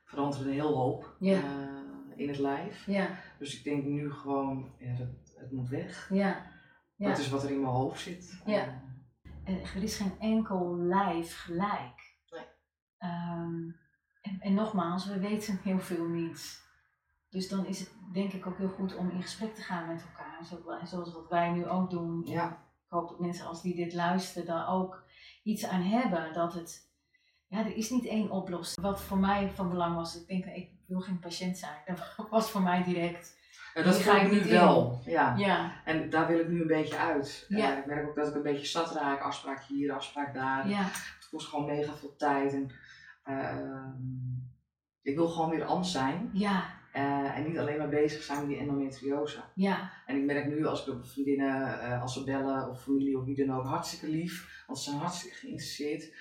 verandert 0.04 0.40
er 0.40 0.46
een 0.46 0.52
heel 0.52 0.76
hoop 0.76 1.16
Ja. 1.18 1.38
eh, 1.38 2.16
in 2.16 2.28
het 2.28 2.38
lijf. 2.38 2.86
Ja. 2.86 3.08
Dus 3.38 3.58
ik 3.58 3.64
denk 3.64 3.84
nu 3.84 4.12
gewoon, 4.12 4.72
ja, 4.78 4.96
dat, 4.96 5.08
het 5.36 5.52
moet 5.52 5.68
weg. 5.68 6.08
Ja. 6.12 6.50
Ja. 6.96 7.08
Dat 7.08 7.18
is 7.18 7.28
wat 7.28 7.42
er 7.44 7.50
in 7.50 7.60
mijn 7.60 7.72
hoofd 7.72 8.00
zit. 8.00 8.42
Ja. 8.46 8.82
Eh, 9.44 9.74
er 9.76 9.82
is 9.82 9.96
geen 9.96 10.18
enkel 10.18 10.76
lijf 10.76 11.36
gelijk. 11.38 12.16
Nee. 12.30 12.44
Ehm, 12.98 13.70
en, 14.20 14.40
en 14.40 14.54
nogmaals, 14.54 15.06
we 15.06 15.18
weten 15.18 15.60
heel 15.62 15.78
veel 15.78 16.08
niet. 16.08 16.66
Dus 17.28 17.48
dan 17.48 17.66
is 17.66 17.80
het 17.80 17.92
denk 18.12 18.32
ik 18.32 18.46
ook 18.46 18.58
heel 18.58 18.68
goed 18.68 18.96
om 18.96 19.10
in 19.10 19.22
gesprek 19.22 19.54
te 19.54 19.62
gaan 19.62 19.86
met 19.86 20.02
elkaar. 20.02 20.27
Zo- 20.44 20.78
Zoals 20.84 21.12
wat 21.12 21.28
wij 21.28 21.50
nu 21.50 21.66
ook 21.68 21.90
doen. 21.90 22.22
ja. 22.26 22.48
Ik 22.90 22.94
hoop 22.94 23.08
dat 23.08 23.20
mensen 23.20 23.46
als 23.46 23.62
die 23.62 23.74
dit 23.74 23.94
luisteren 23.94 24.46
daar 24.46 24.68
ook 24.68 25.04
iets 25.42 25.66
aan 25.66 25.82
hebben. 25.82 26.32
Dat 26.32 26.54
het, 26.54 26.90
ja, 27.46 27.58
er 27.58 27.76
is 27.76 27.90
niet 27.90 28.04
één 28.06 28.30
oplossing. 28.30 28.86
Wat 28.86 29.00
voor 29.02 29.18
mij 29.18 29.50
van 29.54 29.68
belang 29.68 29.94
was, 29.96 30.16
ik 30.20 30.26
denk, 30.26 30.56
ik 30.56 30.70
wil 30.86 31.00
geen 31.00 31.18
patiënt 31.18 31.58
zijn. 31.58 31.76
Dat 31.86 32.14
was 32.30 32.50
voor 32.50 32.62
mij 32.62 32.82
direct. 32.84 33.36
Ja, 33.74 33.82
dat 33.82 33.96
ga 33.96 34.20
ik 34.20 34.30
nu 34.30 34.38
in. 34.38 34.48
wel. 34.48 35.00
Ja. 35.04 35.34
Ja, 35.36 35.72
En 35.84 36.10
daar 36.10 36.26
wil 36.26 36.38
ik 36.38 36.48
nu 36.48 36.60
een 36.60 36.66
beetje 36.66 36.96
uit. 36.98 37.46
Ja. 37.48 37.72
Eh, 37.72 37.78
ik 37.78 37.86
merk 37.86 38.08
ook 38.08 38.16
dat 38.16 38.28
ik 38.28 38.34
een 38.34 38.42
beetje 38.42 38.66
zat 38.66 38.92
raak. 38.94 39.20
Afspraak 39.20 39.62
hier, 39.64 39.92
afspraak 39.92 40.34
daar. 40.34 40.68
ja, 40.68 40.82
Het 40.82 41.28
kost 41.30 41.48
gewoon 41.48 41.66
mega 41.66 41.92
veel 41.94 42.16
tijd. 42.16 42.52
En, 42.52 42.70
ehm, 43.22 43.96
ik 45.02 45.16
wil 45.16 45.28
gewoon 45.28 45.50
weer 45.50 45.64
anders 45.64 45.92
zijn. 45.92 46.30
ja, 46.32 46.64
Eh, 46.98 47.36
en 47.36 47.44
niet 47.46 47.58
alleen 47.58 47.78
maar 47.78 47.88
bezig 47.88 48.22
zijn 48.22 48.38
met 48.38 48.48
die 48.48 48.58
endometriose. 48.58 49.40
ja, 49.54 49.90
En 50.06 50.16
ik 50.16 50.24
merk 50.24 50.46
nu 50.46 50.66
als 50.66 50.86
ik 50.86 50.94
op 50.94 51.06
vriendinnen, 51.06 51.80
eh, 51.80 52.02
als 52.02 52.12
ze 52.12 52.24
bellen 52.24 52.70
of 52.70 52.82
familie 52.82 53.18
of 53.18 53.24
wie 53.24 53.46
dan 53.46 53.56
ook, 53.56 53.64
hartstikke 53.66 54.08
lief. 54.08 54.64
Want 54.66 54.78
ze 54.78 54.84
zijn 54.90 55.00
hartstikke 55.02 55.36
geïnteresseerd. 55.36 56.14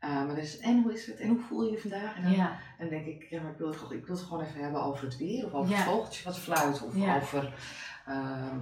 Eh, 0.00 0.10
maar 0.10 0.26
dan 0.26 0.36
is 0.36 0.52
het, 0.52 0.60
en 0.60 0.82
hoe 0.82 0.92
is 0.92 1.06
het? 1.06 1.18
En 1.20 1.28
hoe 1.28 1.38
voel 1.40 1.64
je 1.64 1.70
je 1.70 1.78
vandaag? 1.78 2.16
En 2.16 2.22
dan, 2.22 2.32
ja, 2.32 2.50
en 2.78 2.88
dan 2.88 2.88
denk 2.88 3.06
ik, 3.06 3.26
ja, 3.30 3.42
maar 3.42 3.50
ik 3.52 3.58
wil, 3.58 3.66
het, 3.66 3.76
gewoon- 3.76 3.92
ik 3.98 4.06
wil 4.06 4.16
het 4.16 4.24
gewoon 4.24 4.44
even 4.44 4.62
hebben 4.62 4.82
over 4.82 5.04
het 5.04 5.16
weer. 5.16 5.44
Of 5.46 5.52
over 5.52 5.70
Ja. 5.70 5.76
het 5.76 5.84
vogeltje 5.84 6.24
wat 6.24 6.38
fluit. 6.38 6.82
Of 6.82 6.96
Ja. 6.96 7.16
over 7.16 7.54
ehm, 8.06 8.58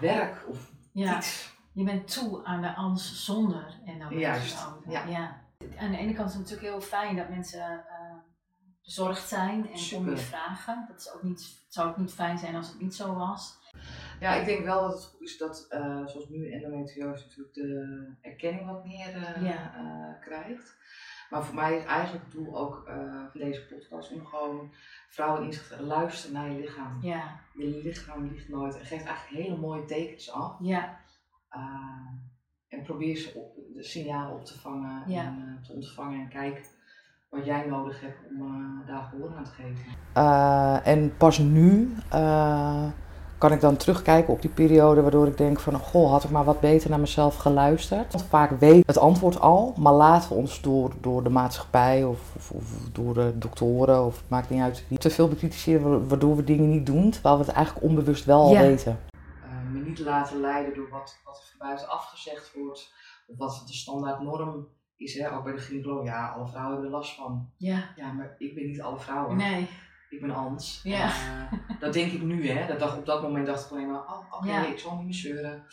werk. 0.00 0.44
Of 0.48 0.70
iets. 0.92 1.54
Je 1.72 1.84
bent 1.84 2.12
toe 2.12 2.44
aan 2.44 2.62
de 2.62 2.74
angst 2.74 3.16
zonder 3.16 3.78
en 3.86 3.98
dan 3.98 4.18
Juist, 4.18 4.66
ja. 4.88 5.04
ja. 5.06 5.44
Aan 5.78 5.90
de 5.90 5.98
ene 5.98 6.12
kant 6.14 6.28
is 6.28 6.34
het 6.34 6.42
natuurlijk 6.42 6.68
heel 6.72 6.80
fijn 6.80 7.16
dat 7.16 7.28
mensen 7.28 7.84
bezorgd 8.86 9.28
zijn 9.28 9.70
en 9.70 9.78
Super. 9.78 10.04
om 10.04 10.10
je 10.10 10.16
vragen. 10.16 10.84
Dat 10.88 10.98
is 11.00 11.12
ook 11.14 11.22
niet, 11.22 11.40
het 11.64 11.74
zou 11.74 11.88
ook 11.88 11.96
niet 11.96 12.12
fijn 12.12 12.38
zijn 12.38 12.54
als 12.56 12.68
het 12.68 12.80
niet 12.80 12.94
zo 12.94 13.14
was. 13.14 13.58
Ja, 14.20 14.34
ik 14.34 14.44
denk 14.46 14.64
wel 14.64 14.80
dat 14.80 14.92
het 14.92 15.04
goed 15.04 15.20
is 15.20 15.38
dat, 15.38 15.66
eh, 15.68 16.06
zoals 16.06 16.28
nu 16.28 16.52
endometriose 16.52 17.24
natuurlijk 17.24 17.54
de 17.54 18.14
erkenning 18.20 18.66
wat 18.66 18.84
meer 18.84 19.14
eh, 19.24 19.42
Ja. 19.42 19.74
eh, 19.76 20.20
krijgt. 20.20 20.76
Maar 21.30 21.44
voor 21.44 21.54
mij 21.54 21.76
is 21.76 21.84
eigenlijk 21.84 22.24
het 22.24 22.32
doel 22.32 22.56
ook 22.58 22.82
van 23.30 23.40
deze 23.40 23.66
podcast 23.66 24.12
om 24.12 24.26
gewoon 24.26 24.72
vrouwen 25.08 25.42
inzicht 25.44 25.68
te 25.76 25.82
luisteren 25.82 26.34
naar 26.36 26.50
je 26.50 26.60
lichaam. 26.60 27.02
Ja, 27.02 27.40
Je 27.54 27.80
lichaam 27.84 28.26
liegt 28.28 28.48
nooit 28.48 28.78
en 28.78 28.84
geeft 28.86 29.04
eigenlijk 29.04 29.44
hele 29.44 29.56
mooie 29.56 29.84
tekens 29.84 30.30
af. 30.30 30.56
ja, 30.60 31.00
en 32.68 32.82
probeer 32.82 33.16
ze 33.16 33.34
op, 33.34 33.54
de 33.74 33.82
signalen 33.82 34.34
op 34.38 34.44
te 34.44 34.58
vangen 34.60 35.10
Ja. 35.10 35.24
en 35.24 35.60
te 35.66 35.72
ontvangen 35.72 36.20
en 36.20 36.28
kijk 36.28 36.66
wat 37.28 37.44
jij 37.44 37.66
nodig 37.66 38.00
hebt 38.00 38.18
om 38.30 38.40
eh, 38.42 38.86
daar 38.88 39.02
gehoor 39.10 39.30
aan 39.36 39.44
te 39.44 39.50
geven. 39.50 40.84
en 40.84 41.16
pas 41.16 41.38
nu 41.38 41.94
eh, 42.10 42.84
kan 43.38 43.52
ik 43.52 43.60
dan 43.60 43.76
terugkijken 43.76 44.32
op 44.32 44.40
die 44.42 44.50
periode 44.50 45.02
waardoor 45.02 45.26
ik 45.26 45.36
denk 45.38 45.60
van 45.60 45.74
goh, 45.78 46.10
had 46.10 46.24
ik 46.24 46.30
maar 46.30 46.44
wat 46.44 46.60
beter 46.60 46.90
naar 46.90 47.00
mezelf 47.00 47.36
geluisterd. 47.36 48.12
Want 48.12 48.24
vaak 48.24 48.50
weet 48.60 48.86
het 48.86 48.98
antwoord 48.98 49.40
al, 49.40 49.74
maar 49.78 49.92
laten 49.92 50.28
we 50.28 50.34
ons 50.34 50.60
door, 50.60 50.92
door 51.00 51.22
de 51.22 51.28
maatschappij 51.30 52.04
of, 52.04 52.20
of, 52.36 52.50
of 52.50 52.64
door 52.92 53.14
de 53.14 53.32
doktoren 53.38 54.04
of 54.04 54.16
het 54.20 54.28
maakt 54.28 54.50
niet 54.50 54.62
uit 54.62 54.84
wie 54.88 54.98
te 54.98 55.10
veel 55.10 55.28
bekritiseren 55.28 56.08
waardoor 56.08 56.36
we 56.36 56.44
dingen 56.44 56.70
niet 56.70 56.86
doen, 56.86 57.10
terwijl 57.10 57.38
we 57.38 57.44
het 57.44 57.52
eigenlijk 57.54 57.86
onbewust 57.86 58.24
wel 58.24 58.40
al 58.40 58.52
Ja. 58.52 58.60
weten. 58.60 58.98
Eh, 59.42 59.72
me 59.72 59.78
niet 59.80 59.98
laten 59.98 60.40
leiden 60.40 60.74
door 60.74 60.88
wat, 60.90 61.18
wat 61.24 61.36
er 61.36 61.44
van 61.58 61.66
buiten 61.68 61.88
afgezegd 61.88 62.52
wordt 62.54 62.92
of 63.26 63.36
wat 63.38 63.62
de 63.66 63.72
standaard 63.74 64.20
norm 64.20 64.66
is, 64.96 65.14
hè? 65.14 65.32
ook 65.32 65.44
bij 65.44 65.52
de 65.52 65.58
gynaecoloog. 65.58 66.04
Ja, 66.04 66.28
alle 66.28 66.46
vrouwen 66.48 66.72
hebben 66.72 66.90
er 66.90 66.96
last 66.96 67.14
van. 67.14 67.50
ja. 67.56 67.92
Ja, 67.96 68.12
maar 68.12 68.34
ik 68.38 68.54
ben 68.54 68.66
niet 68.66 68.80
alle 68.82 68.98
vrouwen. 68.98 69.36
Nee, 69.36 69.68
Ik 70.10 70.20
ben 70.20 70.30
Ans. 70.30 70.80
Ja. 70.82 71.06
Eh, 71.08 71.80
dat 71.80 71.92
denk 71.92 72.12
ik 72.12 72.22
nu, 72.22 72.48
hè. 72.48 72.66
Dat 72.66 72.78
dacht, 72.78 72.98
op 72.98 73.06
dat 73.06 73.22
moment 73.22 73.46
dacht 73.46 73.64
ik 73.64 73.70
alleen 73.70 73.90
maar, 73.90 74.04
oh, 74.06 74.32
oké, 74.32 74.46
Ja. 74.48 74.66
ik 74.66 74.78
zal 74.78 74.96
niet 74.96 75.04
meer 75.04 75.14
zeuren. 75.14 75.66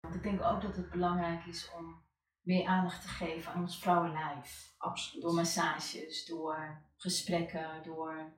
want 0.00 0.14
ik 0.14 0.22
denk 0.22 0.42
ook 0.42 0.62
dat 0.62 0.76
het 0.76 0.90
belangrijk 0.90 1.44
is 1.46 1.70
om 1.78 2.04
meer 2.40 2.66
aandacht 2.66 3.02
te 3.02 3.08
geven 3.08 3.52
aan 3.52 3.60
ons 3.62 3.78
vrouwenlijf. 3.78 4.74
Absoluut. 4.78 5.22
Door 5.22 5.34
massages, 5.34 6.26
door 6.26 6.82
gesprekken, 6.96 7.66
door... 7.84 8.32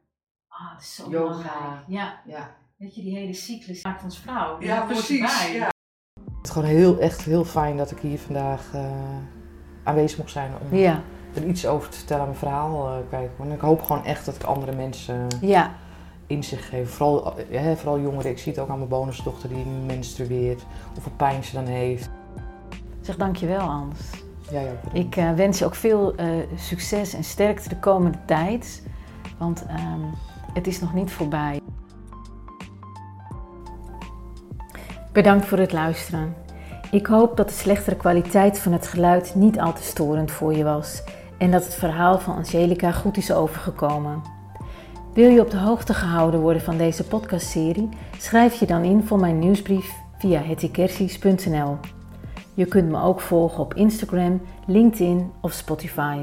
Ah, 0.48 0.72
het 0.72 0.80
is 0.82 0.94
zo 0.94 1.10
Yoga. 1.10 1.28
belangrijk. 1.42 1.84
Ja, 1.88 2.22
Ja, 2.26 2.56
weet 2.76 2.94
je, 2.94 3.02
die 3.02 3.16
hele 3.16 3.32
cyclus 3.32 3.82
maakt 3.84 4.02
ons 4.02 4.18
vrouw. 4.18 4.60
ja 4.60 4.76
Dat 4.78 4.86
precies. 4.86 5.52
Ja. 5.52 5.66
Het 6.14 6.46
is 6.46 6.50
gewoon 6.50 6.68
heel, 6.68 6.98
echt 6.98 7.22
heel 7.22 7.44
fijn 7.44 7.76
dat 7.76 7.90
ik 7.90 7.98
hier 7.98 8.18
vandaag 8.18 8.74
eh, 8.74 9.18
aanwezig 9.88 10.18
mocht 10.18 10.30
zijn 10.30 10.50
om 10.60 10.78
Ja, 10.78 11.02
er 11.34 11.44
iets 11.44 11.66
over 11.66 11.88
te 11.88 11.96
vertellen 11.96 12.22
aan 12.22 12.28
mijn 12.28 12.40
verhaal 12.40 12.88
eh. 13.10 13.18
En 13.38 13.52
ik 13.52 13.60
hoop 13.60 13.82
gewoon 13.82 14.04
echt 14.04 14.24
dat 14.24 14.34
ik 14.34 14.42
andere 14.42 14.72
mensen 14.72 15.26
ja, 15.40 15.70
inzicht 16.26 16.64
geef. 16.64 16.90
Vooral, 16.90 17.36
eh, 17.36 17.60
hè, 17.60 17.76
vooral 17.76 18.00
jongeren. 18.00 18.30
Ik 18.30 18.38
zie 18.38 18.52
het 18.52 18.60
ook 18.60 18.68
aan 18.68 18.76
mijn 18.76 18.88
bonusdochter 18.88 19.48
die 19.48 19.64
menstrueert. 19.86 20.62
Hoeveel 20.92 21.12
pijn 21.16 21.44
ze 21.44 21.54
dan 21.54 21.66
heeft. 21.66 22.08
zeg 23.00 23.16
dankjewel 23.16 23.60
Ans. 23.60 23.98
Jij 24.50 24.70
ook. 24.70 24.92
Ik 24.92 25.16
eh, 25.16 25.32
wens 25.32 25.58
je 25.58 25.64
ook 25.64 25.74
veel 25.74 26.14
eh, 26.14 26.28
succes 26.56 27.14
en 27.14 27.24
sterkte 27.24 27.68
de 27.68 27.78
komende 27.78 28.18
tijd. 28.26 28.82
Want 29.38 29.66
ehm, 29.66 30.00
het 30.52 30.66
is 30.66 30.80
nog 30.80 30.94
niet 30.94 31.10
voorbij. 31.10 31.60
Bedankt 35.12 35.46
voor 35.46 35.58
het 35.58 35.72
luisteren. 35.72 36.34
Ik 36.90 37.06
hoop 37.06 37.36
dat 37.36 37.48
de 37.48 37.54
slechtere 37.54 37.96
kwaliteit 37.96 38.58
van 38.58 38.72
het 38.72 38.86
geluid 38.86 39.34
niet 39.34 39.60
al 39.60 39.72
te 39.72 39.82
storend 39.82 40.30
voor 40.30 40.54
je 40.54 40.64
was. 40.64 41.02
En 41.38 41.50
dat 41.50 41.64
het 41.64 41.74
verhaal 41.74 42.18
van 42.18 42.36
Angelica 42.36 42.92
goed 42.92 43.16
is 43.16 43.32
overgekomen. 43.32 44.22
Wil 45.14 45.30
je 45.30 45.40
op 45.40 45.50
de 45.50 45.58
hoogte 45.58 45.94
gehouden 45.94 46.40
worden 46.40 46.62
van 46.62 46.76
deze 46.76 47.04
podcastserie? 47.04 47.88
Schrijf 48.18 48.54
je 48.54 48.66
dan 48.66 48.84
in 48.84 49.02
voor 49.04 49.20
mijn 49.20 49.38
nieuwsbrief 49.38 49.92
via 50.18 50.40
hettykersies.nl. 50.42 51.76
Je 52.54 52.66
kunt 52.66 52.90
me 52.90 53.02
ook 53.02 53.20
volgen 53.20 53.60
op 53.60 53.74
Instagram, 53.74 54.40
LinkedIn 54.66 55.30
of 55.40 55.52
Spotify. 55.52 56.22